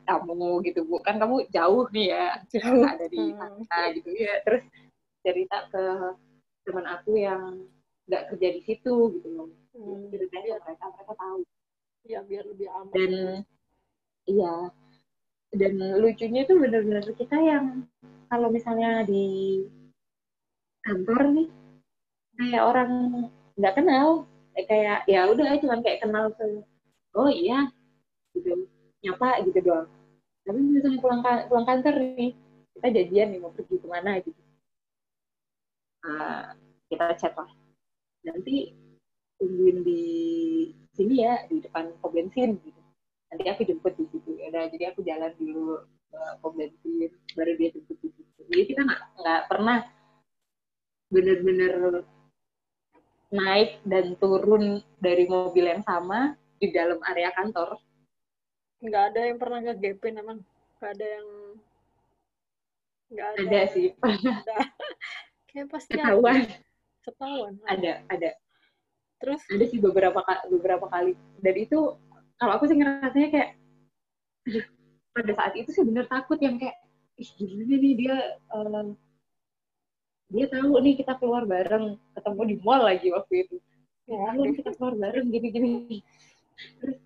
[0.06, 1.00] kamu gitu bu.
[1.02, 2.84] Kan kamu jauh nih ya Jauh.
[2.86, 3.38] ada di Hmm.
[3.38, 4.42] mana gitu ya.
[4.46, 4.64] Terus
[5.26, 5.84] cerita ke
[6.68, 7.66] teman aku yang
[8.10, 9.50] nggak kerja di situ gitu loh.
[9.72, 11.40] Hmm, ceritanya ke mereka mereka tahu.
[12.06, 12.92] Ya biar lebih aman.
[12.94, 13.12] dan
[14.28, 14.56] iya.
[15.52, 17.84] Dan lucunya itu bener-bener kita yang
[18.32, 19.60] kalau misalnya di
[20.86, 21.48] kantor nih
[22.38, 22.92] kayak orang
[23.60, 24.10] nggak kenal
[24.58, 26.44] Eh, kayak ya udah cuma kayak kenal ke
[27.20, 27.72] oh iya
[28.36, 28.52] gitu
[29.04, 29.88] nyapa gitu doang.
[30.46, 32.32] Tapi misalnya pulang ka- pulang kantor nih
[32.76, 34.42] kita janjian nih mau pergi ke mana gitu.
[36.06, 36.54] Ah,
[36.90, 37.50] kita chat lah.
[38.28, 38.74] Nanti
[39.40, 40.02] tungguin di
[40.96, 42.82] sini ya di depan pom bensin gitu.
[43.32, 44.32] Nanti aku jemput di situ.
[44.42, 48.42] Ya udah jadi aku jalan dulu ke pom bensin baru dia jemput di situ.
[48.50, 48.82] Jadi kita
[49.20, 49.80] nggak pernah
[51.12, 52.04] bener-bener
[53.32, 57.80] naik dan turun dari mobil yang sama di dalam area kantor
[58.82, 60.40] Nggak ada yang pernah ngegepin emang.
[60.82, 61.28] Nggak ada yang
[63.12, 63.42] nggak ada.
[63.44, 64.56] ada sih Ada.
[65.52, 66.16] Kayak pasti ada.
[66.16, 66.40] ketahuan
[67.04, 67.54] Ketahuan.
[67.68, 68.30] ada ada
[69.22, 70.18] Terus ada sih beberapa
[70.50, 71.14] beberapa kali
[71.46, 71.94] dan itu
[72.42, 73.50] kalau aku sih ngerasanya kayak
[75.14, 76.74] pada saat itu sih bener takut yang kayak
[77.22, 78.86] ih gimana nih dia eh,
[80.32, 83.56] dia tahu nih kita keluar bareng ketemu di mall lagi waktu itu.
[84.08, 85.72] Tahu nih kita keluar bareng gini gini
[86.78, 86.98] terus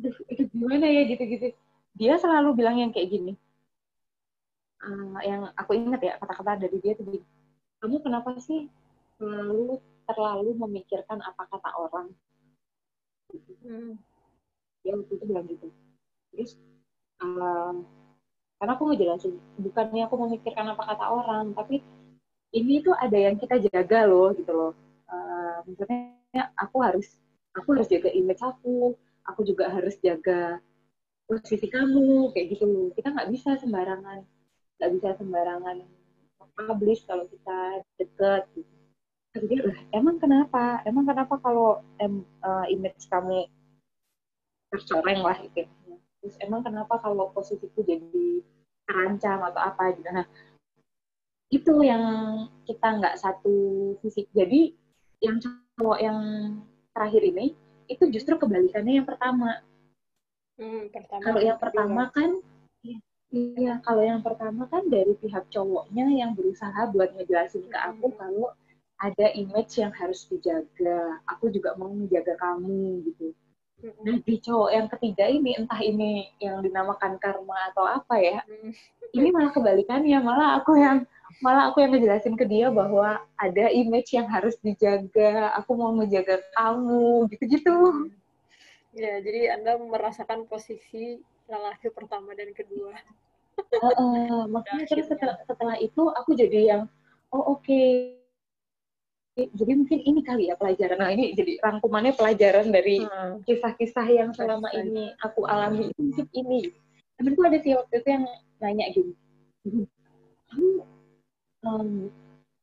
[0.00, 1.02] aduh, itu gimana ya?
[1.06, 1.46] Gitu gitu
[1.94, 3.32] dia selalu bilang yang kayak gini.
[4.84, 7.22] Eh, yang aku ingat ya kata-kata dari dia tuh gini.
[7.78, 8.66] Kamu kenapa sih
[9.16, 12.10] selalu terlalu memikirkan apa kata orang?
[13.64, 13.96] Hmm,
[14.82, 15.70] dia waktu itu bilang gitu.
[16.34, 16.58] Terus
[17.22, 17.86] um,
[18.58, 21.80] karena aku ngejelasin bukannya aku memikirkan apa kata orang tapi
[22.54, 24.72] ini tuh ada yang kita jaga loh gitu loh
[25.04, 25.60] Uh,
[26.58, 27.20] aku harus
[27.54, 28.96] aku harus jaga image aku
[29.28, 30.58] aku juga harus jaga
[31.28, 34.24] posisi kamu kayak gitu kita nggak bisa sembarangan
[34.80, 35.86] nggak bisa sembarangan
[36.56, 38.74] publish kalau kita deket gitu
[39.34, 43.50] Terus dia, "Lah, emang kenapa emang kenapa kalau em, uh, image kamu
[44.70, 45.66] tercoreng lah gitu.
[46.22, 48.46] Terus emang kenapa kalau posisiku jadi
[48.86, 50.06] terancam atau apa gitu.
[50.06, 50.26] Nah,
[51.54, 52.04] itu yang
[52.66, 53.54] kita nggak satu
[54.02, 54.26] visi.
[54.34, 54.74] Jadi
[55.22, 56.18] yang cowok yang
[56.90, 57.54] terakhir ini
[57.86, 59.62] itu justru kebalikannya yang pertama.
[60.58, 61.22] hmm, pertama.
[61.22, 61.64] Kalau yang kedua.
[61.70, 62.30] pertama kan
[63.34, 68.18] Iya, kalau yang pertama kan dari pihak cowoknya yang berusaha buat ngejelasin ke aku Hmm.
[68.22, 68.46] kalau
[69.02, 71.18] ada image yang harus dijaga.
[71.26, 73.34] Aku juga mau menjaga kamu gitu.
[73.82, 78.38] Hmm, Nah, di cowok yang ketiga ini, entah ini yang dinamakan karma atau apa ya,
[78.46, 78.70] hmm,
[79.18, 81.02] ini malah kebalikannya, malah aku yang
[81.42, 86.42] malah aku yang ngejelasin ke dia bahwa ada image yang harus dijaga, aku mau menjaga
[86.54, 88.10] kamu, gitu-gitu.
[88.94, 91.18] Ya, jadi Anda merasakan posisi
[91.50, 92.94] lelaki pertama dan kedua.
[93.58, 96.82] Heeh, makanya terus setelah, setelah itu aku jadi yang,
[97.34, 97.82] oh oke,
[99.34, 100.94] jadi mungkin ini kali ya pelajaran.
[100.94, 103.42] Nah ini jadi rangkumannya pelajaran dari Hmm.
[103.42, 106.70] kisah-kisah yang selama ini aku alami itu ini.
[107.18, 108.24] Temenku ada sih waktu itu yang
[108.62, 109.14] nanya gini,
[110.50, 110.82] kamu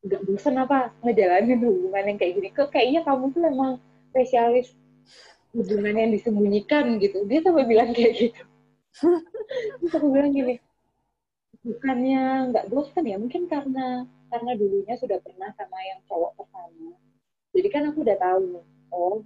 [0.01, 2.49] nggak bosan apa ngejalanin hubungan yang kayak gini?
[2.53, 3.71] Kok kayaknya kamu tuh emang
[4.09, 4.73] spesialis
[5.53, 7.25] hubungan yang disembunyikan gitu.
[7.27, 8.41] Dia sampai bilang kayak gitu.
[9.81, 10.59] Terus aku bilang gini,
[11.63, 16.95] bukannya nggak bosan ya, mungkin karena karena dulunya sudah pernah sama yang cowok pertama.
[17.51, 18.63] Jadi kan aku udah tahu
[18.95, 19.23] oh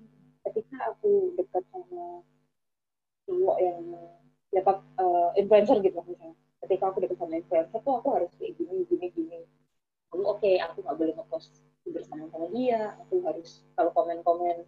[0.49, 2.26] ketika aku dekat sama
[3.26, 3.82] cowok yang
[4.53, 6.38] ya uh, influencer gitu misalnya.
[6.65, 9.39] Ketika aku dekat sama influencer tuh aku harus kayak gini, gini, gini.
[10.16, 11.51] Aku oke, aku nggak boleh ngepost
[11.84, 12.95] bersama sama dia.
[13.03, 14.63] Aku harus kalau komen-komen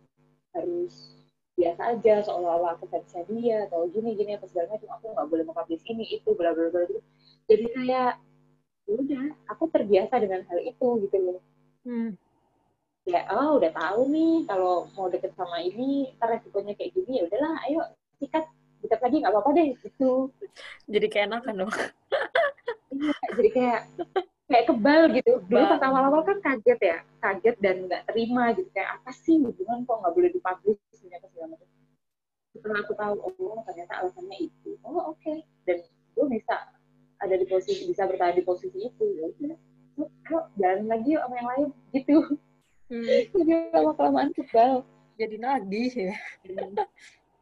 [0.52, 1.16] harus
[1.58, 5.44] biasa aja seolah-olah aku fansnya dia atau gini gini apa segala macam aku nggak boleh
[5.50, 7.02] mengpublish ini itu bla bla bla gitu
[7.50, 8.12] jadi kayak
[8.86, 11.42] ya udah aku terbiasa dengan hal itu gitu loh
[11.88, 12.20] Hmm.
[13.08, 17.24] ya oh udah tahu nih kalau mau deket sama ini ntar resikonya kayak gini ya
[17.26, 17.80] udahlah ayo
[18.20, 18.44] sikat
[18.84, 20.12] dekat lagi nggak apa-apa deh gitu
[20.86, 21.72] Jadi keenakan dong.
[22.92, 23.82] Iya, jadi kayak
[24.48, 25.32] kayak kebal gitu.
[25.46, 28.70] Dulu pas awal-awal kan kaget ya kaget dan nggak terima gitu.
[28.72, 30.80] Kayak apa sih hubungan kok nggak boleh dipublish?
[30.96, 31.70] Ternyata segala macam.
[32.56, 34.70] Setelah aku tahu oh ternyata alasannya itu.
[34.82, 35.34] Oh oke.
[35.68, 36.56] Dan gue bisa
[37.18, 39.06] ada di posisi bisa bertahan di posisi itu.
[39.20, 39.60] Ya udah
[39.98, 41.68] ayo jalan lagi yuk sama yang lain.
[41.92, 42.18] Gitu.
[42.88, 43.20] Hmm.
[43.36, 44.74] jadi lama kelamaan kebal.
[45.20, 46.16] Jadi nagih ya.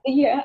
[0.07, 0.35] iya.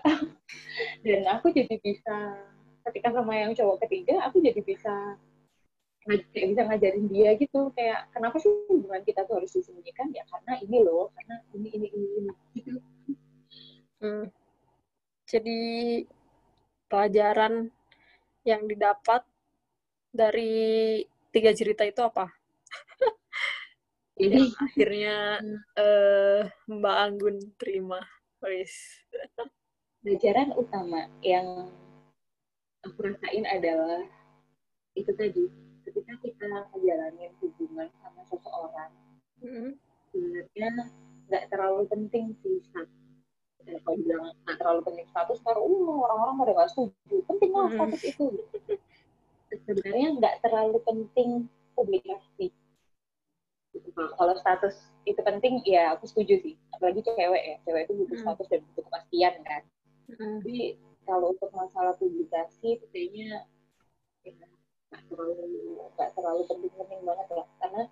[1.00, 2.36] Dan aku jadi bisa
[2.84, 5.14] ketika sama yang cowok ketiga aku jadi bisa
[6.10, 10.26] ngaj- kayak bisa ngajarin dia gitu kayak kenapa sih hubungan kita tuh harus disembunyikan ya
[10.26, 12.32] karena ini loh karena ini ini ini, ini.
[12.58, 12.70] gitu
[14.00, 14.32] Hmm.
[15.28, 15.60] Jadi
[16.88, 17.68] pelajaran
[18.48, 19.20] yang didapat
[20.08, 22.32] dari tiga cerita itu apa?
[24.20, 25.16] Yang akhirnya
[25.76, 28.00] eh, Mbak Anggun terima.
[28.40, 29.04] Wis.
[30.00, 31.68] pelajaran utama yang
[32.80, 34.00] aku rasain adalah
[34.96, 35.44] itu tadi
[35.90, 38.90] ketika kita menjalani hubungan sama seseorang
[39.40, 39.72] Mm.
[40.12, 40.68] sebenarnya
[41.26, 42.98] nggak terlalu penting sih status.
[43.64, 47.16] Ya, kalau bilang nggak terlalu penting status, baru uh, orang-orang pada nggak setuju.
[47.24, 47.76] Penting lah Hmm.
[47.76, 48.24] status itu.
[49.64, 51.28] Sebenarnya nggak terlalu penting
[51.72, 52.52] publikasi.
[53.96, 54.76] Kalau- status
[55.08, 56.54] itu penting, ya aku setuju sih.
[56.76, 58.24] Apalagi cewek ya, cewek itu butuh Hmm.
[58.28, 59.62] status dan butuh kepastian kan.
[60.10, 60.40] Mm.
[60.42, 60.56] Tapi
[61.06, 63.46] kalau untuk masalah publikasi, itu kayaknya
[64.26, 64.34] ya,
[64.90, 65.34] nggak terlalu
[65.94, 67.46] nggak terlalu penting-penting banget lah.
[67.62, 67.82] Karena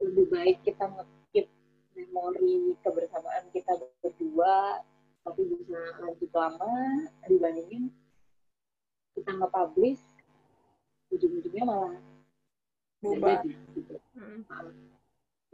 [0.00, 1.46] lebih baik kita nge-keep
[1.94, 3.72] memori kebersamaan kita
[4.02, 4.82] berdua
[5.24, 6.74] tapi bisa lanjut lama
[7.30, 7.88] dibandingin
[9.16, 10.02] kita nge-publish
[11.14, 11.96] ujung-ujungnya malah
[13.00, 13.40] nggak Bubar.
[13.40, 13.94] jadi, gitu.
[14.16, 14.40] Mm.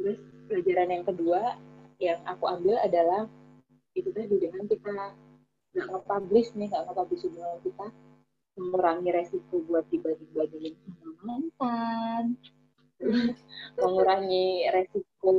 [0.01, 0.19] Terus
[0.49, 1.43] pelajaran yang kedua
[2.01, 3.29] yang aku ambil adalah
[3.93, 5.15] itu tadi dengan kita
[5.77, 7.87] nggak nge-publish nih, nggak nge-publish hubungan kita
[8.57, 12.25] mengurangi resiko buat dibanding-bandingin sama mantan,
[13.81, 15.31] mengurangi resiko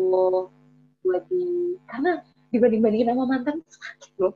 [1.01, 4.33] buat di karena dibanding-bandingin sama mantan sakit loh.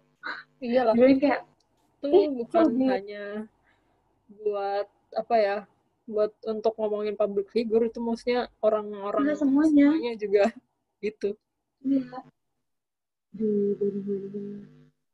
[0.60, 0.94] Iyalah.
[0.96, 1.42] Jadi kayak
[1.96, 3.26] itu Eh, bukan lebih- hanya
[4.42, 5.58] buat apa ya
[6.06, 9.90] buat untuk ngomongin public figure itu maksudnya orang-orang Nah, semuanya.
[9.90, 10.44] semuanya juga
[11.06, 11.34] gitu
[11.82, 12.22] Iya.
[13.34, 14.66] Dibanding-bandingin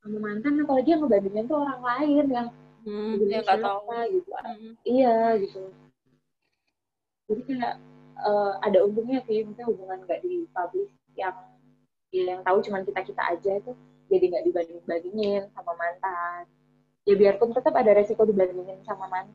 [0.01, 2.47] sama mantan apalagi yang ngebandingin tuh orang lain yang
[2.85, 3.79] hmm, nggak siapa tahu
[4.15, 4.29] gitu.
[4.45, 5.13] Hmm, Iya
[5.43, 5.59] gitu.
[7.29, 7.73] Jadi kayak
[8.27, 11.35] eh, ada untungnya sih, misalnya hubungan nggak dipublish yang
[12.11, 13.71] ya yang tahu cuma kita kita aja itu
[14.11, 16.43] jadi nggak dibanding bandingin sama mantan.
[17.07, 19.27] Ya biarpun tetap ada resiko dibandingin sama man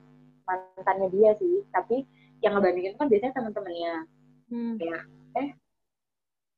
[0.48, 2.06] mantannya dia sih, tapi
[2.44, 3.94] yang ngebandingin kan biasanya teman-temannya.
[4.50, 4.74] hmm,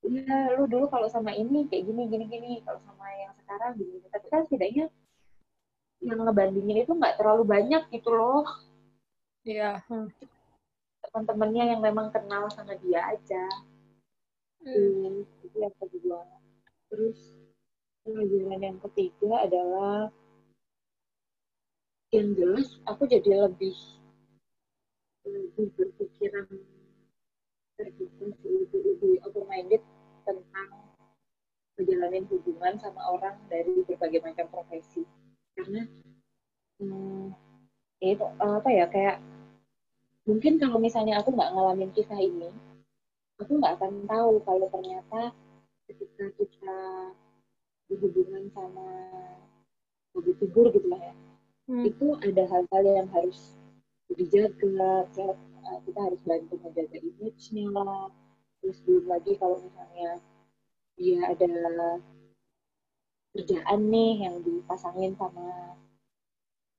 [0.09, 3.97] Iya, lu dulu kalau sama ini kayak gini gini gini, kalau sama yang sekarang gini.
[4.15, 4.85] Tapi kan setidaknya
[5.99, 8.47] yang ngebandingin itu nggak terlalu banyak gitu loh.
[9.43, 10.13] iya hmm.
[11.09, 13.45] teman-temannya yang memang kenal sama dia aja.
[14.61, 16.21] Hmm, itu yang kedua.
[16.91, 17.19] Terus
[18.03, 20.11] pelajaran yang ketiga adalah
[22.09, 23.77] yang jelas aku jadi lebih
[25.29, 26.49] lebih berpikiran
[27.77, 29.83] terbuka lebih, lebih open minded
[30.25, 30.69] tentang
[31.77, 35.05] menjalani hubungan sama orang dari berbagai macam profesi
[35.59, 35.83] karena
[36.79, 37.35] hmm,
[37.99, 39.19] ya itu apa ya kayak
[40.23, 42.55] mungkin kalau misalnya aku nggak ngalamin kisah ini
[43.43, 45.35] aku nggak akan tahu kalau ternyata
[45.91, 46.79] ketika kita
[47.91, 48.87] berhubungan sama
[50.15, 51.15] public figure gitu lah ya
[51.67, 53.59] hmm, itu ada hal-hal yang harus
[54.15, 55.05] dijaga
[55.69, 57.69] uh, kita harus bantu menjaga image-nya.
[57.69, 58.09] Lah
[58.59, 60.19] terus belum lagi kalau misalnya
[60.99, 61.53] dia ada
[63.39, 65.79] kerjaan nih yang dipasangin sama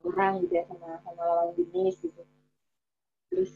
[0.03, 2.23] orang gitu ya sama sama lawan jenis gitu.
[3.31, 3.51] Terus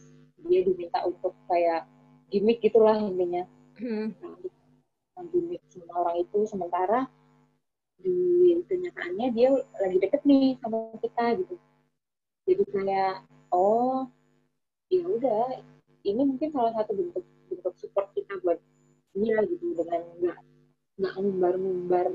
[0.48, 1.84] dia diminta untuk kayak
[2.32, 3.44] gimmick gitulah intinya.
[3.76, 4.16] Hmm,
[5.36, 7.12] gimmick sama orang itu sementara
[8.00, 11.56] di kenyataannya dia lagi deket nih sama kita gitu.
[12.48, 14.08] Jadi kayak oh
[14.88, 15.60] ya udah
[16.08, 18.64] ini mungkin salah satu bentuk bentuk support kita buat
[19.12, 20.40] dia gitu dengan nggak
[21.00, 22.08] nggak ngumbar-ngumbar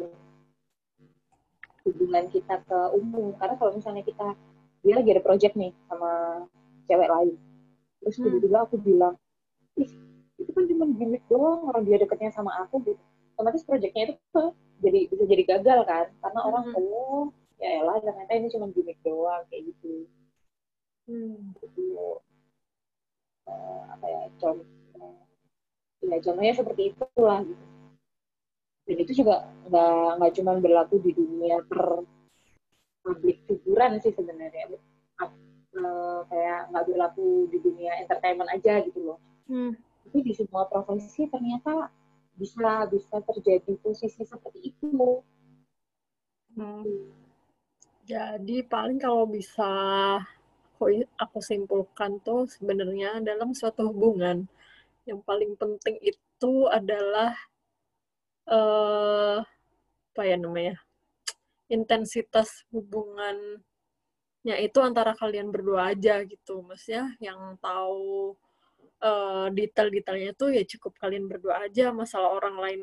[1.88, 4.36] hubungan kita ke umum karena kalau misalnya kita
[4.84, 6.44] dia lagi ada project nih sama
[6.86, 7.34] cewek lain
[8.04, 8.24] terus Hmm.
[8.28, 9.14] tiba-tiba aku bilang
[9.80, 9.90] ih
[10.38, 13.02] itu kan cuma gimmick doang orang dia deketnya sama aku gitu
[13.34, 16.78] otomatis projectnya itu tuh jadi bisa jadi gagal kan karena orang Hmm.
[16.78, 17.24] oh
[17.58, 20.06] ya elah ternyata ini cuma gimmick doang kayak gitu
[21.10, 21.58] hmm.
[21.58, 21.86] itu
[23.50, 24.66] eh, apa ya contoh
[26.06, 27.64] ya contohnya seperti itulah gitu
[28.88, 32.08] dan itu juga nggak nggak cuma berlaku di dunia per
[33.04, 39.72] publik figuran sih sebenarnya eh, kayak nggak berlaku di dunia entertainment aja gitu loh Hmm.
[40.04, 41.88] tapi di semua profesi ternyata
[42.36, 45.24] bisa bisa terjadi posisi seperti itu
[46.58, 46.82] Hmm.
[48.02, 49.70] Jadi paling kalau bisa
[50.74, 54.50] aku, aku simpulkan tuh sebenarnya dalam suatu hubungan
[55.06, 57.30] yang paling penting itu adalah
[58.48, 59.38] eh
[60.12, 60.74] apa ya namanya
[61.70, 68.34] intensitas hubungannya itu antara kalian berdua aja gitu, maksudnya yang tahu
[69.04, 72.82] eh, detail-detailnya tuh ya cukup kalian berdua aja, masalah orang lain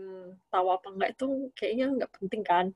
[0.53, 2.67] tahu apa enggak itu kayaknya nggak penting kan.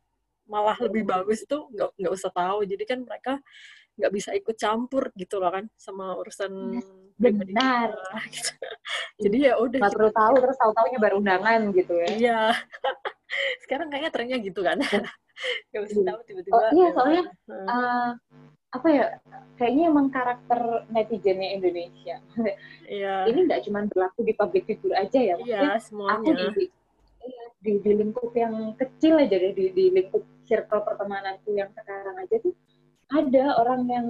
[0.50, 2.66] Malah lebih bagus tuh nggak nggak usah tahu.
[2.66, 3.34] Jadi kan mereka
[4.00, 6.80] nggak bisa ikut campur gitu loh kan sama urusan
[7.20, 7.92] pribadi benar.
[7.92, 8.52] kita, gitu.
[9.28, 12.08] jadi ya udah nggak perlu tahu terus tahu taunya baru undangan gitu ya.
[12.16, 12.40] Iya.
[13.68, 14.80] Sekarang kayaknya trennya gitu kan.
[15.72, 16.08] Nggak bisa Iya.
[16.12, 17.24] tahu tiba-tiba Oh, iya, ya soalnya.
[17.48, 18.10] Eh,
[18.70, 19.06] apa ya
[19.58, 20.60] kayaknya emang karakter
[20.92, 22.16] netizennya Indonesia.
[22.88, 23.16] Iya.
[23.28, 26.66] Ini nggak cuma berlaku di public figure aja ya iya maksudnya aku semuanya di,
[27.26, 32.16] iya, di di lingkup yang kecil aja deh di, di lingkup circle pertemananku yang sekarang
[32.18, 32.54] aja tuh
[33.10, 34.08] ada orang yang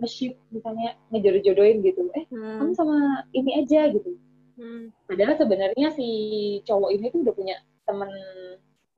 [0.00, 2.76] nge-ship misalnya ngejodoh-jodohin gitu eh kamu hmm.
[2.76, 2.96] sama
[3.36, 4.16] ini aja gitu
[4.60, 4.92] Hmm.
[5.08, 6.08] padahal sebenarnya si
[6.68, 7.56] cowok ini tuh udah punya
[7.88, 8.12] temen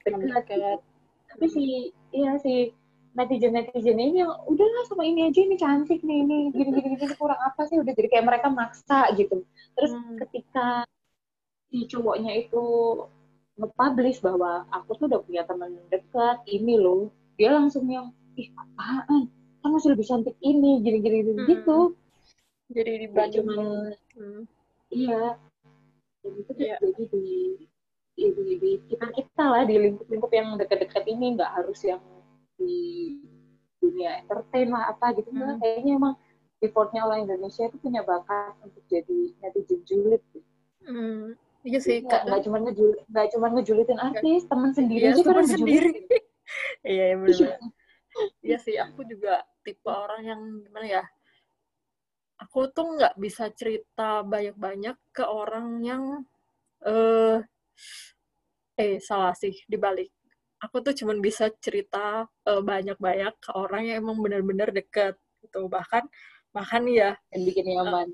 [0.03, 0.83] Temen dekat gitu.
[1.31, 1.65] tapi si
[2.11, 2.75] iya si
[3.15, 7.15] netizen netizen ini yang udahlah sama ini aja ini cantik nih ini gini gini gini
[7.15, 9.47] kurang apa sih udah jadi kayak mereka maksa gitu
[9.79, 10.19] terus Hmm.
[10.27, 10.83] ketika
[11.71, 12.65] si cowoknya itu
[13.55, 17.07] nge-publish bahwa aku tuh udah punya teman dekat ini loh
[17.39, 19.23] dia langsung yang ih apaan
[19.59, 21.49] kan masih lebih cantik ini gini gini, gini Hmm.
[21.49, 21.79] gitu
[22.69, 23.59] jadi Nggak dibanding cuman
[24.17, 24.43] hmm.
[24.91, 25.25] iya
[26.23, 26.77] dan itu Iya.
[26.79, 27.27] terjadi di
[28.13, 32.03] di, di, di kita kita lah di lingkup-lingkup yang dekat-dekat ini nggak harus yang
[32.55, 33.17] di
[33.79, 35.39] dunia entertain lah apa gitu Hmm.
[35.43, 36.15] Nggak, kayaknya emang
[36.59, 40.23] effortnya orang Indonesia itu punya bakat untuk jadi netizen julid
[40.83, 41.35] Hmm.
[41.63, 45.21] iya sih nggak nggak kadang cuma ngejul nggak cuma ngejulitin artis teman sendiri Iya, aja
[45.21, 45.59] kan teman dijulitin.
[45.59, 45.91] sendiri.
[46.93, 47.59] iya, iya benar.
[48.45, 48.57] Iya.
[48.61, 51.05] Sih, aku juga tipe orang yang gimana ya?
[52.43, 56.05] Aku tuh nggak bisa cerita banyak-banyak ke orang yang
[56.83, 57.39] eh
[58.81, 60.11] eh salah sih dibalik.
[60.63, 65.67] Aku tuh cuman bisa cerita eh, banyak-banyak ke orang yang emang benar-benar deket gitu.
[65.71, 66.05] Bahkan
[66.53, 68.09] bahkan ya yang bikin nyaman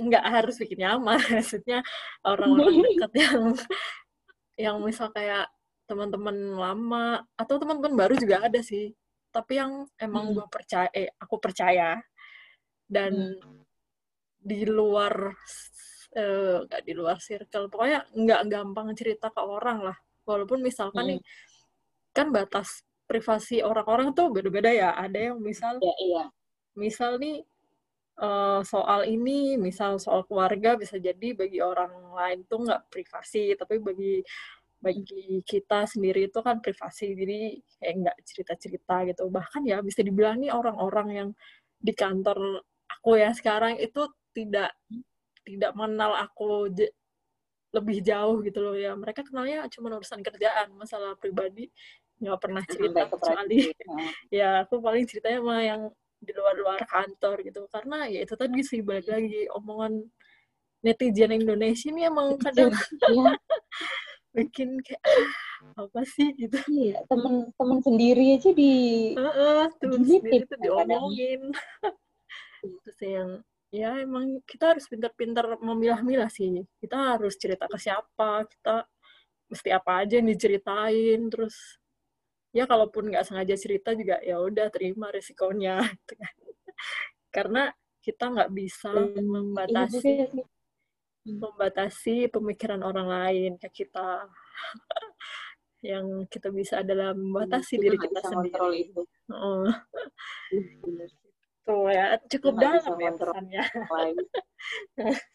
[0.00, 1.84] nggak harus bikin nyaman maksudnya
[2.24, 3.40] orang-orang dekat yang
[4.56, 5.48] yang misal kayak
[5.84, 8.96] teman-teman lama atau teman-teman baru juga ada sih
[9.30, 10.34] tapi yang emang Hmm.
[10.38, 11.98] gue percaya eh aku percaya
[12.90, 13.34] dan
[14.40, 15.34] di luar
[16.18, 21.10] eh, nggak di luar circle pokoknya nggak gampang cerita ke orang lah walaupun misalkan Hmm.
[21.14, 21.20] nih
[22.10, 26.24] kan batas privasi orang-orang tuh beda-beda ya ada yang misal ya iya
[26.74, 27.42] misal nih
[28.20, 33.80] eh, soal ini, misal soal keluarga bisa jadi bagi orang lain tuh nggak privasi, tapi
[33.80, 34.20] bagi
[34.80, 39.22] bagi kita sendiri itu kan privasi, jadi kayak nggak cerita-cerita gitu.
[39.28, 41.28] Bahkan ya bisa dibilang nih orang-orang yang
[41.80, 44.72] di kantor aku ya sekarang itu tidak
[45.44, 46.72] tidak mengenal aku
[47.70, 48.96] lebih jauh gitu loh ya.
[48.96, 51.68] Mereka kenalnya cuma urusan kerjaan, masalah pribadi
[52.20, 53.58] nggak pernah cerita kecuali
[54.38, 55.82] ya aku paling ceritanya sama yang
[56.20, 60.04] di luar-luar kantor gitu karena ya itu tadi sih balik lagi omongan
[60.84, 62.68] netizen Indonesia ini emang kadang
[64.36, 65.30] bikin kayak "Ah,
[65.86, 68.72] apa sih gitu iya temen-temen sendiri aja di
[69.18, 70.62] Heeh, temen Julitin sendiri kadang-kadang.
[70.62, 71.40] diomongin
[72.64, 73.30] itu sih yang
[73.70, 78.84] ya emang kita harus pintar-pintar memilah-milah sih kita harus cerita ke siapa kita
[79.50, 81.78] mesti apa aja yang diceritain terus
[82.54, 86.34] ya kalaupun nggak sengaja cerita juga ya udah terima resikonya gitu kan.
[87.36, 87.62] karena
[88.02, 90.12] kita nggak bisa Dan ini membatasi
[91.24, 94.24] membatasi pemikiran orang lain ke kita
[95.90, 99.02] yang kita bisa adalah membatasi kita diri kita sendiri itu
[100.84, 101.30] bener sih.
[101.64, 103.64] tuh ya cukup Kita dalam ya pesannya.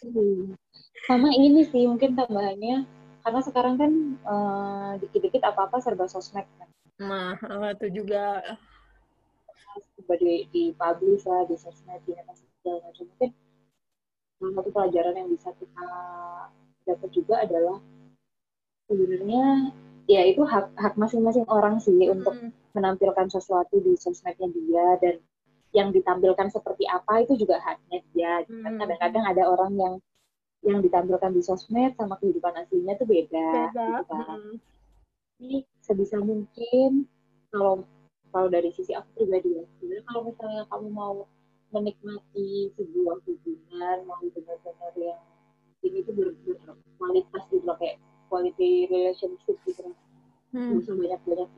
[0.06, 0.54] Hmm.
[1.10, 2.86] Sama ini sih mungkin tambahannya
[3.26, 6.70] karena sekarang kan eh, dikit-dikit apa-apa serba sosmed kan.
[7.50, 8.40] nah itu juga
[10.14, 13.30] di, di publish lah di sosmed di apa segala macam mungkin
[14.40, 15.88] salah satu pelajaran yang bisa kita
[16.86, 17.78] dapat juga adalah
[18.86, 19.74] sebenarnya
[20.06, 25.16] ya itu hak hak masing-masing orang sih untuk Mm, menampilkan sesuatu di sosmednya dia dan
[25.72, 28.44] yang ditampilkan seperti apa itu juga haknya dia.
[28.44, 28.52] kan.
[28.52, 28.80] Hmm.
[28.84, 29.94] Kadang-kadang ada orang yang
[30.66, 33.72] yang ditampilkan di sosmed sama kehidupan aslinya tuh beda.
[33.72, 34.28] beda gitu kan.
[34.40, 34.56] Mm,
[35.40, 37.08] Jadi sebisa mungkin
[37.52, 37.88] kalau
[38.32, 41.16] kalau dari sisi aku pribadi ya, sebenarnya kalau misalnya kamu mau
[41.76, 45.20] menikmati sebuah hubungan, mau benar-benar yang
[45.84, 48.00] ini tuh ber- berkualitas gitu loh, kayak
[48.32, 49.98] quality relationship gitu loh.
[50.56, 51.50] mm, Nggak usah banyak-banyak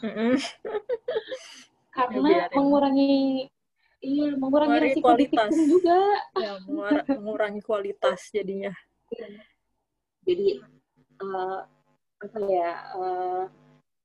[0.00, 0.34] mm,
[1.96, 2.56] karena biarin.
[2.56, 3.14] mengurangi
[4.00, 5.50] iya mengurangi Mengurangi resiko kualitas.
[5.52, 5.98] juga
[6.40, 6.52] ya
[7.20, 8.72] mengurangi kualitas jadinya
[10.24, 10.62] jadi
[11.20, 11.58] eh,
[12.20, 13.42] apa ya eh,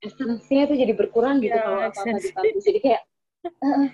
[0.03, 2.27] esensinya tuh jadi berkurang gitu Ya, kalau apa apa esensi.
[2.27, 3.01] dipublish jadi kayak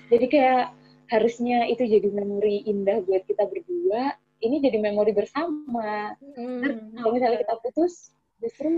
[0.07, 0.63] jadi kayak
[1.11, 6.15] harusnya itu jadi memori indah buat kita berdua ini jadi memori bersama
[6.61, 7.93] Ntar Mm, kalau misalnya kita putus
[8.39, 8.69] justru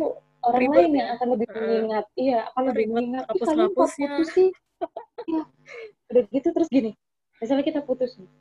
[0.43, 0.97] orang Ribet lain ya?
[0.99, 4.49] yang akan lebih mengingat iya akan lebih mengingat "Ih, kalian kok hapus-hapusnya." putus sih
[5.23, 5.43] Iya.
[6.11, 6.91] udah gitu terus gini
[7.39, 8.31] misalnya kita putus nih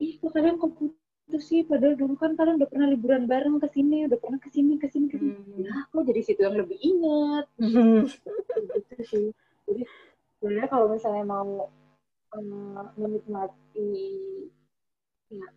[0.00, 3.68] ih kok kalian kok putus sih padahal dulu kan kalian udah pernah liburan bareng ke
[3.72, 5.64] sini udah pernah ke sini ke sini ke sini Hmm.
[5.64, 8.04] nah kok jadi situ yang lebih ingat Hmm.
[8.76, 9.26] gitu sih
[9.64, 9.82] jadi
[10.44, 11.72] sebenarnya kalau misalnya mau
[12.36, 13.88] eh, menikmati
[15.32, 15.48] ya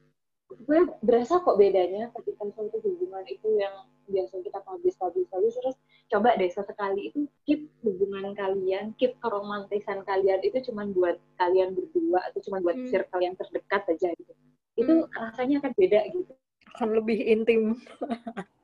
[0.47, 5.75] gue berasa kok bedanya ketika suatu hubungan itu yang biasa kita publish publish publish terus
[6.07, 12.23] coba deh sesekali itu keep hubungan kalian keep keromantisan kalian itu cuma buat kalian berdua
[12.31, 12.87] atau cuma buat Hmm.
[12.87, 14.31] circle yang terdekat aja gitu.
[14.79, 15.11] Itu Hmm.
[15.11, 16.31] rasanya akan beda gitu.
[16.71, 17.75] Akan lebih intim.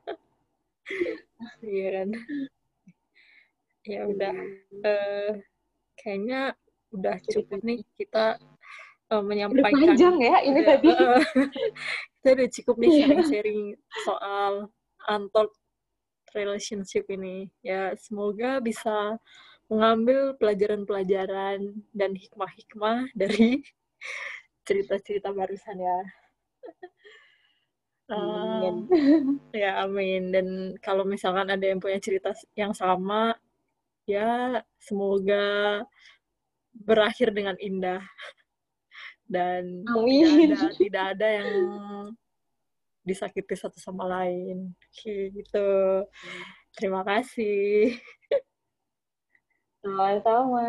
[1.63, 2.09] Iya kan
[3.83, 4.31] ya udah.
[4.83, 5.31] Eh,
[5.99, 6.53] kayaknya
[6.93, 8.37] udah cukup nih kita
[9.09, 11.21] udah menyampaikan panjang ya ini Udah, tadi eh,
[12.21, 12.97] kita udah cukup nih Iya.
[13.05, 13.61] sharing-sharing
[14.05, 14.53] soal
[15.05, 15.51] untold
[16.33, 19.21] relationship ini ya semoga bisa
[19.69, 23.61] mengambil pelajaran-pelajaran dan hikmah-hikmah dari
[24.67, 25.99] cerita-cerita barusan ya.
[28.13, 28.85] Amin.
[29.55, 30.47] ya amin dan
[30.83, 33.33] kalau misalkan ada yang punya cerita yang sama
[34.09, 35.81] ya semoga
[36.73, 38.03] berakhir dengan indah.
[39.23, 40.51] Dan Amin.
[40.51, 41.49] tidak ada tidak ada yang
[43.03, 44.71] disakiti satu sama lain.
[44.71, 45.69] Oke, gitu.
[46.75, 47.97] Terima kasih.
[49.83, 50.67] Sama-sama